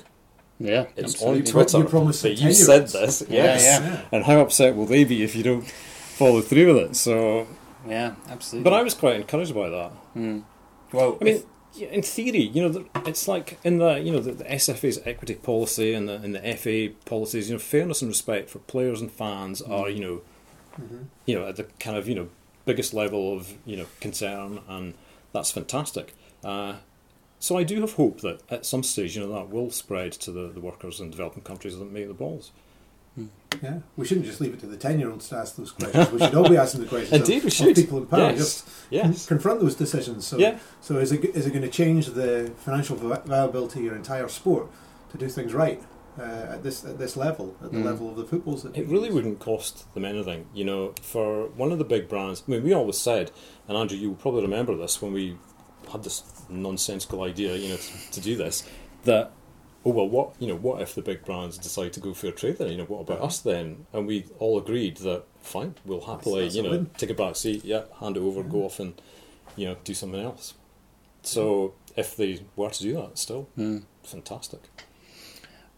[0.59, 1.41] yeah, it's absolutely.
[1.41, 3.23] on Twitter You promised that you said this.
[3.27, 3.63] Yeah, yes.
[3.63, 4.01] yeah.
[4.11, 6.95] And how upset will they be if you don't follow through with it?
[6.95, 7.47] So,
[7.87, 8.69] Yeah, absolutely.
[8.69, 9.91] but I was quite encouraged by that.
[10.13, 10.39] Hmm.
[10.93, 11.43] well, I mean,
[11.77, 15.93] in theory, you know, it's like in the you know the, the SFA's equity policy
[15.93, 17.49] and the and the FA policies.
[17.49, 19.71] You know, fairness and respect for players and fans hmm.
[19.71, 20.21] are you know,
[20.79, 21.03] mm-hmm.
[21.25, 22.29] you know, at the kind of you know
[22.63, 24.93] biggest level of you know concern, and
[25.33, 26.13] that's fantastic.
[26.43, 26.75] Uh,
[27.45, 30.31] so I do have hope that at some stage, you know, that will spread to
[30.31, 32.51] the, the workers in developing countries that make the balls.
[33.63, 36.12] Yeah, we shouldn't just leave it to the ten-year-olds to ask those questions.
[36.12, 37.13] We should all be asking the questions.
[37.21, 37.75] Indeed, of, we should.
[37.75, 38.31] people in power.
[38.31, 38.38] Yes.
[38.38, 39.25] Just Yes.
[39.25, 40.27] confront those decisions.
[40.27, 40.58] So, Yeah.
[40.81, 44.67] so is it is it going to change the financial viability of your entire sport
[45.12, 45.81] to do things right
[46.19, 46.23] uh,
[46.55, 47.86] at this at this level, at the Mm.
[47.86, 48.63] level of the footballs?
[48.63, 49.15] That It really use?
[49.15, 50.93] wouldn't cost them anything, you know.
[51.01, 53.31] For one of the big brands, I mean, we always said,
[53.69, 55.38] and Andrew, you will probably remember this when we
[55.93, 58.67] had this nonsensical idea, you know, to, to do this,
[59.03, 59.31] that
[59.86, 62.58] oh well, what you know, what if the big brands decide to go fair trade
[62.58, 62.69] then?
[62.71, 63.86] You know, what about us then?
[63.93, 66.89] And we all agreed that fine, we'll happily, That's- that's you know, win.
[66.97, 68.99] take a back seat, yeah, hand it over, go off, and
[69.55, 70.53] you know, do something else.
[71.21, 73.79] So if they were to do that, still Hmm.
[74.03, 74.62] fantastic.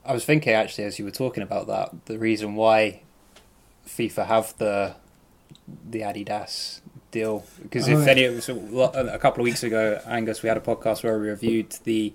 [0.06, 3.02] I was thinking actually as you were talking about that, the reason why
[3.86, 4.96] FIFA have the
[5.90, 6.80] the Adidas
[7.12, 8.12] deal because Oh, if yeah.
[8.12, 11.28] any it was a couple of weeks ago, Angus, we had a podcast where we
[11.30, 12.14] reviewed the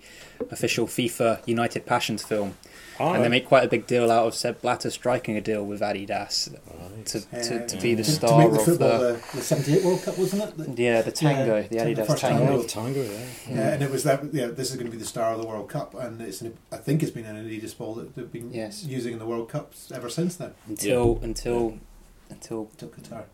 [0.51, 2.55] official FIFA United Passions film,
[3.01, 5.65] Ah, and they make quite a big deal out of Sepp Blatter striking a deal
[5.65, 7.07] with Adidas right.
[7.07, 9.43] to, to, to be the to, to star make the of football the the, the
[9.43, 10.57] '78 World Cup, wasn't it?
[10.77, 12.45] The- yeah the Tango, Yeah, the the Adidas first Tango.
[12.47, 12.63] Tango.
[12.63, 13.19] Oh, tango, yeah.
[13.49, 14.25] Yeah, and it was that.
[14.35, 16.57] Yeah, this is going to be the star of the World Cup, and it's an,
[16.71, 18.85] I think it's been an Adidas ball that they've been Yes.
[18.85, 20.53] using in the World Cups ever since then.
[20.69, 21.79] until until
[22.29, 23.25] until Till Qatar.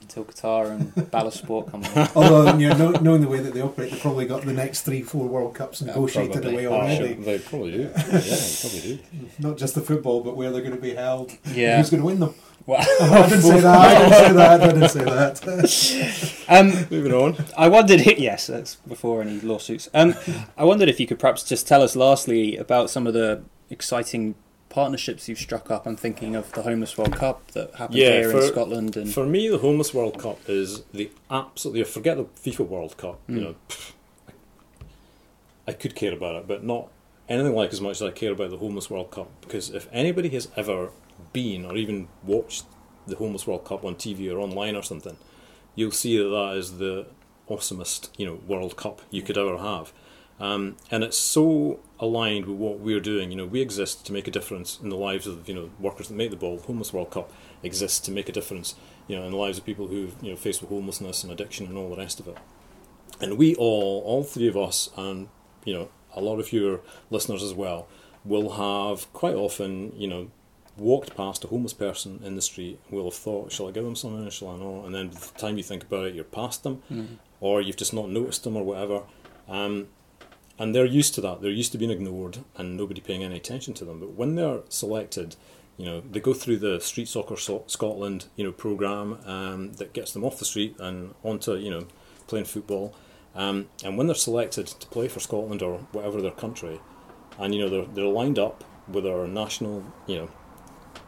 [0.00, 2.08] Until Qatar and Bala Sport come along.
[2.14, 4.82] Although, you know, know- knowing the way that they operate, they probably got the next
[4.82, 6.64] three, four World Cups negotiated probably.
[6.64, 7.14] away Oh, already.
[7.14, 7.78] Sure, they probably do.
[7.96, 8.98] Yeah, they probably do.
[9.38, 11.32] Not just the football, but where they're going to be held.
[11.46, 11.78] Yeah.
[11.78, 12.34] Who's going to win them?
[12.66, 13.76] Well, I didn't say that.
[13.76, 15.42] I didn't say that.
[15.42, 16.44] I didn't say that.
[16.48, 17.36] um, Moving on.
[17.56, 19.88] I wondered, yes, that's before any lawsuits.
[19.94, 20.14] Um,
[20.56, 24.34] I wondered if you could perhaps just tell us, lastly, about some of the exciting
[24.80, 25.86] partnerships you've struck up.
[25.86, 29.10] I'm thinking of the Homeless World Cup that happened Yeah, here for- in Scotland, and
[29.10, 31.82] For me, the Homeless World Cup is the absolutely.
[31.84, 33.18] Forget the FIFA World Cup.
[33.26, 33.40] You Mm.
[33.42, 33.92] know, pff,
[35.66, 36.88] I could care about it, but not
[37.26, 39.28] anything like as much as I care about the Homeless World Cup.
[39.40, 40.90] Because if anybody has ever
[41.32, 42.64] been or even watched
[43.06, 45.16] the Homeless World Cup on TV or online or something,
[45.74, 47.06] you'll see that that is the
[47.48, 49.94] awesomest you know World Cup you could ever have.
[50.38, 53.30] Um, and it's so aligned with what we're doing.
[53.30, 56.08] You know, we exist to make a difference in the lives of you know workers
[56.08, 56.58] that make the ball.
[56.58, 57.32] Homeless World Cup
[57.62, 58.74] exists to make a difference,
[59.08, 61.66] you know, in the lives of people who you know faced with homelessness and addiction
[61.66, 62.36] and all the rest of it.
[63.20, 65.28] And we all, all three of us, and
[65.64, 66.80] you know, a lot of your
[67.10, 67.88] listeners as well,
[68.24, 70.30] will have quite often, you know,
[70.76, 72.78] walked past a homeless person in the street.
[72.88, 74.26] And will have thought, "Shall I give them something?
[74.26, 76.62] or Shall I not?" And then by the time you think about it, you're past
[76.62, 76.82] them,
[77.40, 79.04] or you've just not noticed them or whatever.
[79.48, 79.88] Um,
[80.58, 81.40] and they're used to that.
[81.40, 84.00] They're used to being ignored and nobody paying any attention to them.
[84.00, 85.36] But when they're selected,
[85.76, 89.92] you know, they go through the Street Soccer so- Scotland, you know, program um, that
[89.92, 91.86] gets them off the street and onto, you know,
[92.26, 92.94] playing football.
[93.34, 96.80] Um, and when they're selected to play for Scotland or whatever their country,
[97.38, 100.30] and you know they're they're lined up with their national, you know,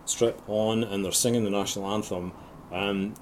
[0.05, 2.32] strip on, and they're singing the national anthem.
[2.70, 3.14] Um,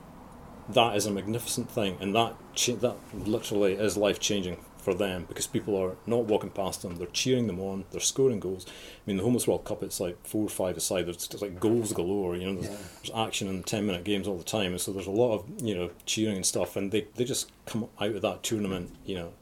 [0.68, 4.56] that is a magnificent thing, and that cha- that literally is life changing
[4.86, 8.38] for them because people are not walking past them; they're cheering them on, they're scoring
[8.38, 8.64] goals.
[8.68, 8.70] I
[9.06, 11.06] mean, the Homeless World Cup, it's like four or five aside.
[11.06, 12.36] There's like goals galore.
[12.36, 12.78] You know, there's, Yeah.
[13.02, 15.44] there's action in ten minute games all the time, and so there's a lot of
[15.60, 19.16] you know cheering and stuff, and they they just come out of that tournament, you
[19.16, 19.32] know,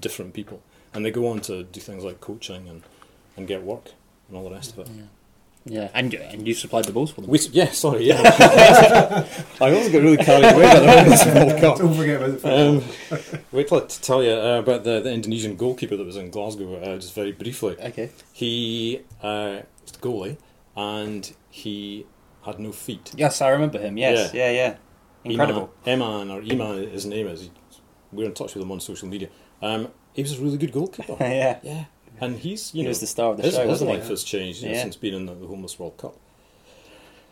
[0.00, 0.62] different people,
[0.94, 2.82] and they go on to do things like coaching and
[3.36, 3.90] and get work
[4.28, 4.88] and all the rest of it.
[4.88, 5.02] Yeah,
[5.66, 7.30] and and you supplied the balls for them.
[7.30, 8.22] We, yeah, sorry, yeah.
[9.60, 11.78] I always get really carried away by the Homeless World Cup.
[11.78, 15.12] Don't forget about the Um, wait till I to tell you uh, about the, the
[15.12, 17.76] Indonesian goalkeeper that was in Glasgow, uh, just very briefly.
[17.80, 18.10] Okay.
[18.32, 20.38] He uh, was the goalie,
[20.76, 22.06] and he
[22.44, 23.12] had no feet.
[23.16, 23.98] Yes, I remember him.
[23.98, 24.56] Yes, yeah, yeah.
[24.56, 24.76] yeah.
[25.24, 25.72] Incredible.
[25.84, 27.50] Eman, or Eman, his name is.
[28.12, 29.28] We're in touch with him on social media.
[29.60, 31.16] Um, he was a really good goalkeeper.
[31.20, 31.58] yeah.
[31.62, 31.84] yeah,
[32.20, 34.24] and he's you He know was the star of the his, show, his life has
[34.24, 34.82] changed know, Yeah.
[34.82, 36.16] since being in the, the Homeless World Cup.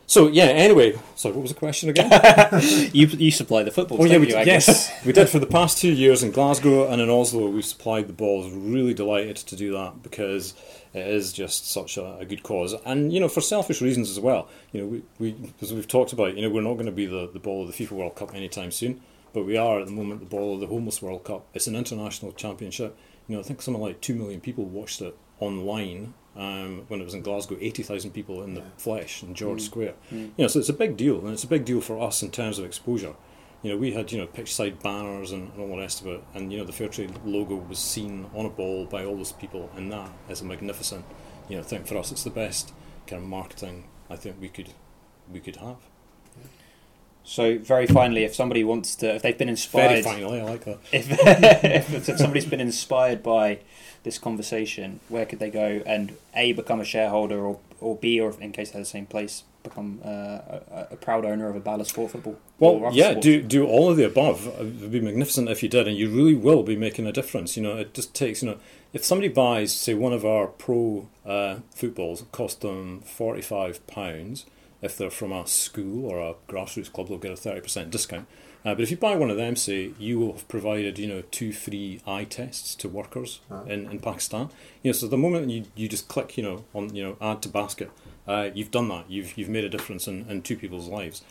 [0.06, 0.44] So yeah.
[0.44, 2.10] Anyway, sorry, what was the question again?
[2.92, 4.02] You you supply the football.
[4.02, 4.68] Oh yeah, we you, did, I guess?
[4.68, 7.48] yes, we did for the past two years in Glasgow and in Oslo.
[7.48, 8.52] We've supplied the balls.
[8.52, 10.52] Really delighted to do that because
[10.92, 14.20] it is just such a, a good cause, and you know for selfish reasons as
[14.20, 14.46] well.
[14.72, 17.06] You know, we, we as we've talked about, you know, we're not going to be
[17.06, 19.00] the, the ball of the FIFA World Cup anytime soon,
[19.32, 21.46] but we are at the moment the ball of the Homeless World Cup.
[21.54, 22.94] It's an international championship.
[23.28, 27.04] You know, I think something like two million people watched it online um, when it
[27.04, 27.56] was in Glasgow.
[27.60, 29.94] Eighty thousand people in the flesh in George Square.
[30.10, 32.30] You know, so it's a big deal, and it's a big deal for us in
[32.30, 33.14] terms of exposure.
[33.62, 36.06] You know, we had you know pitch side banners and, and all the rest of
[36.08, 39.32] it, and you know the Fairtrade logo was seen on a ball by all those
[39.32, 41.04] people, and that is a magnificent,
[41.48, 42.12] you know, thing for us.
[42.12, 42.72] It's the best
[43.06, 44.70] kind of marketing I think we could
[45.32, 45.78] we could have.
[47.24, 50.64] So very finally, if somebody wants to, if they've been inspired, Very finally, I like
[50.64, 50.78] that.
[50.92, 51.06] if,
[51.90, 53.60] if if somebody's been inspired by
[54.02, 58.34] this conversation, where could they go and a become a shareholder or or b or
[58.40, 61.86] in case they're the same place, become uh, a, a proud owner of a Bala
[61.86, 62.38] Sport football?
[62.58, 63.22] Well, yeah, sport?
[63.22, 64.46] do do all of the above.
[64.46, 67.56] It would be magnificent if you did, and you really will be making a difference.
[67.56, 68.42] You know, it just takes.
[68.42, 68.58] You know,
[68.92, 73.84] if somebody buys, say, one of our pro uh, footballs, it cost them forty five
[73.86, 74.44] pounds.
[74.84, 78.26] If they're from a school or a grassroots club, they'll get a thirty percent discount.
[78.64, 81.22] Uh, but if you buy one of them, say, you will have provided, you know,
[81.30, 84.48] two free eye tests to workers in, in Pakistan.
[84.82, 87.42] You know, so the moment you, you just click, you know, on you know add
[87.42, 87.90] to basket,
[88.26, 89.10] uh, you've done that.
[89.10, 91.22] You've you've made a difference in, in two people's lives.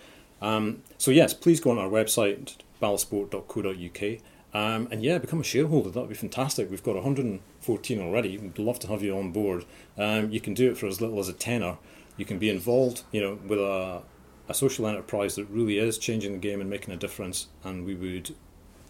[0.41, 4.19] Um, so yes, please go on our website balasport.co.uk
[4.53, 5.89] um, and yeah, become a shareholder.
[5.89, 6.69] That would be fantastic.
[6.69, 8.37] We've got 114 already.
[8.37, 9.65] We'd love to have you on board.
[9.97, 11.77] Um, you can do it for as little as a tenner.
[12.17, 14.01] You can be involved, you know, with a,
[14.47, 17.47] a social enterprise that really is changing the game and making a difference.
[17.63, 18.35] And we would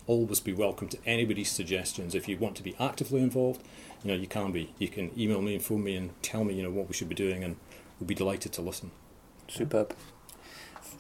[0.08, 2.16] always be welcome to anybody's suggestions.
[2.16, 3.62] If you want to be actively involved,
[4.04, 4.74] you know, you can be.
[4.78, 7.08] You can email me and phone me and tell me, you know, what we should
[7.10, 7.56] be doing, and
[8.00, 8.92] we'll be delighted to listen.
[9.48, 9.96] Superb.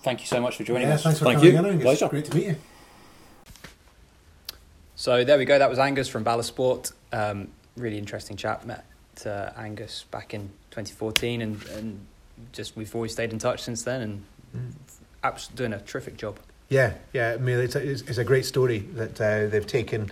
[0.03, 1.03] Thank you so much for joining Yeah, us.
[1.03, 1.59] thanks for Thank coming you.
[1.59, 1.65] in.
[1.65, 1.84] Angus.
[1.84, 2.07] Pleasure.
[2.07, 2.55] Great to meet you.
[4.95, 5.59] So there we go.
[5.59, 6.91] That was Angus from Bala Sport.
[7.11, 8.65] Um, really interesting chat.
[8.65, 8.86] Met
[9.26, 12.05] uh, Angus back in 2014, and, and
[12.51, 14.75] just we've always stayed in touch since then, and
[15.23, 16.37] abs- doing a terrific job.
[16.69, 17.33] Yeah, yeah.
[17.33, 20.11] I mean, it's a, it's, it's a great story that uh, they've taken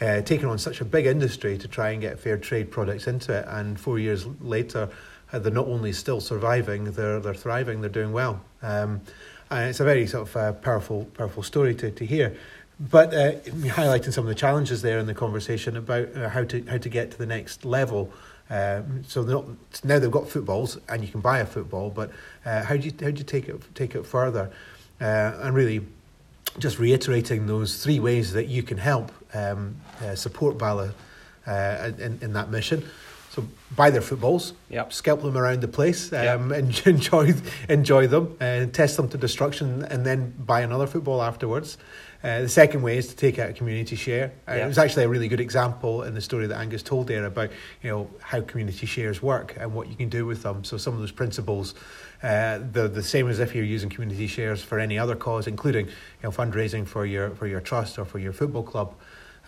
[0.00, 3.32] uh, taken on such a big industry to try and get fair trade products into
[3.32, 4.88] it, and four years later,
[5.32, 8.40] uh, they're not only still surviving, they're they're thriving, they're doing well.
[8.62, 9.00] Um,
[9.50, 12.36] and it's a very sort of uh, powerful powerful story to, to hear.
[12.78, 13.32] But uh,
[13.74, 16.88] highlighting some of the challenges there in the conversation about uh, how to how to
[16.88, 18.12] get to the next level.
[18.50, 19.44] Um, so not,
[19.84, 22.10] now they've got footballs and you can buy a football, but
[22.44, 24.50] uh, how do you how do you take it take it further?
[25.00, 25.86] Uh, and really,
[26.58, 30.92] just reiterating those three ways that you can help um, uh, support Bala
[31.46, 32.82] uh, in, in that mission.
[33.30, 33.46] So
[33.76, 34.92] buy their footballs, Yep.
[34.92, 36.40] scalp them around the place, Yep.
[36.40, 37.34] um, and enjoy
[37.68, 41.78] enjoy them, and test them to destruction, and then buy another football afterwards.
[42.22, 44.32] Uh, the second way is to take out a community share.
[44.46, 47.24] Uh, It was actually a really good example in the story that Angus told there
[47.24, 47.50] about
[47.82, 50.62] you know how community shares work and what you can do with them.
[50.64, 51.74] So some of those principles,
[52.22, 55.86] uh, the the same as if you're using community shares for any other cause, including
[55.86, 58.94] you know fundraising for your for your trust or for your football club.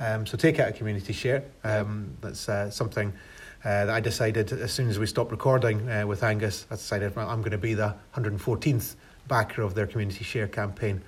[0.00, 1.44] Um, so take out a community share.
[1.64, 3.12] Um, that's uh, something.
[3.64, 7.14] Uh, that I decided as soon as we stopped recording uh, with Angus, I decided
[7.14, 8.96] well, I'm going to be the 114th
[9.28, 11.02] backer of their community share campaign.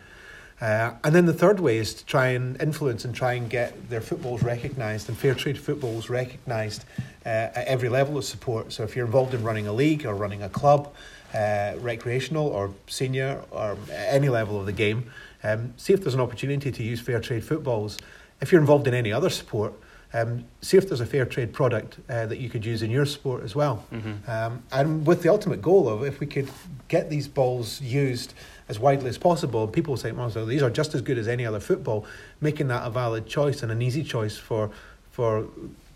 [0.60, 3.90] Uh, and then the third way is to try and influence and try and get
[3.90, 6.84] their footballs recognised and fair trade footballs recognised
[7.26, 8.72] uh, at every level of support.
[8.72, 10.94] So if you're involved in running a league or running a club,
[11.34, 15.10] uh, recreational or senior or any level of the game,
[15.42, 17.98] um, see if there's an opportunity to use fair trade footballs.
[18.40, 19.74] If you're involved in any other sport,
[20.14, 23.04] um, see if there's a fair trade product uh, that you could use in your
[23.04, 23.84] sport as well.
[23.92, 24.30] Mm-hmm.
[24.30, 26.48] Um, and with the ultimate goal of if we could
[26.88, 28.32] get these balls used
[28.68, 31.44] as widely as possible, people say, well, so these are just as good as any
[31.44, 32.06] other football,
[32.40, 34.70] making that a valid choice and an easy choice for
[35.10, 35.46] for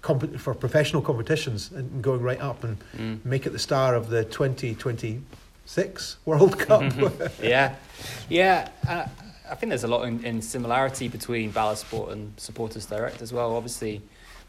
[0.02, 3.24] comp- for professional competitions and going right up and mm.
[3.24, 6.92] make it the star of the 2026 World Cup.
[7.42, 7.74] yeah,
[8.28, 8.68] yeah.
[8.86, 9.06] Uh,
[9.50, 13.32] I think there's a lot in, in similarity between Bala Sport and Supporters Direct as
[13.32, 13.56] well.
[13.56, 14.02] Obviously,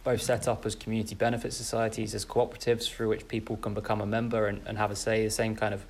[0.03, 4.05] both set up as community benefit societies, as cooperatives through which people can become a
[4.05, 5.85] member and, and have a say, the same kind of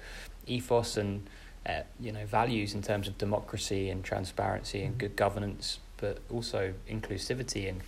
[0.45, 1.27] ethos and
[1.65, 6.73] uh, you know values in terms of democracy and transparency and good governance, but also
[6.89, 7.81] inclusivity and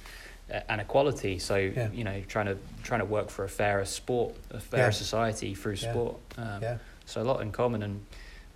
[0.53, 1.39] uh, and equality.
[1.39, 1.89] So yeah.
[1.91, 4.89] you know, trying to trying to work for a fairer sport, a fairer yeah.
[4.89, 6.17] society through sport.
[6.37, 6.77] Um, yeah.
[7.05, 8.05] So a lot in common, and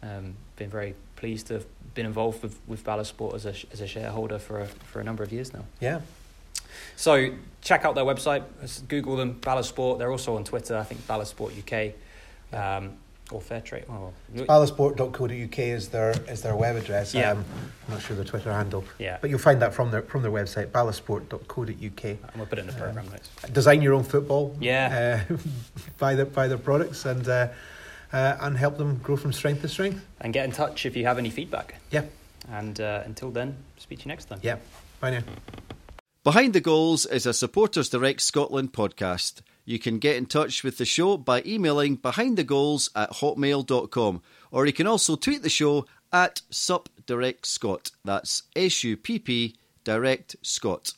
[0.04, 3.82] um, been very pleased to have been involved with, with Bala Sport as a, as
[3.82, 5.66] a shareholder for a, for a number of years now.
[5.80, 6.02] Yeah.
[6.96, 8.44] So check out their website.
[8.88, 10.00] Google them, Bala Sport.
[10.00, 10.78] They're also on Twitter.
[10.78, 11.94] I think Bala Sport UK.
[12.54, 12.98] Um,
[13.32, 13.86] or Fairtrade.
[13.90, 17.14] Oh, Balasport.co.uk is their is their web address.
[17.14, 17.32] Yeah.
[17.32, 17.46] Um,
[17.88, 18.84] I'm not sure the Twitter handle.
[19.00, 19.18] Yeah.
[19.20, 22.06] But you'll find that from their from their website, balasport.co.uk.
[22.06, 23.30] I'm gonna put it in the program um, notes.
[23.52, 24.56] Design your own football.
[24.60, 25.26] Yeah.
[25.30, 25.38] Uh,
[25.98, 27.28] buy their buy their products and.
[27.28, 27.48] Uh,
[28.14, 30.06] uh, and help them grow from strength to strength.
[30.22, 31.76] And get in touch if you have any feedback.
[31.92, 32.04] Yeah.
[32.50, 34.40] And uh, until then, speak to you next time.
[34.42, 34.58] Yeah.
[35.02, 35.24] Bye now.
[36.26, 39.42] Behind the Goals is a Supporters Direct Scotland podcast.
[39.64, 44.74] You can get in touch with the show by emailing behindthegoals at hotmail.com or you
[44.74, 47.92] can also tweet the show at supdirectscott.
[48.04, 50.94] That's S U P P Direct Scott.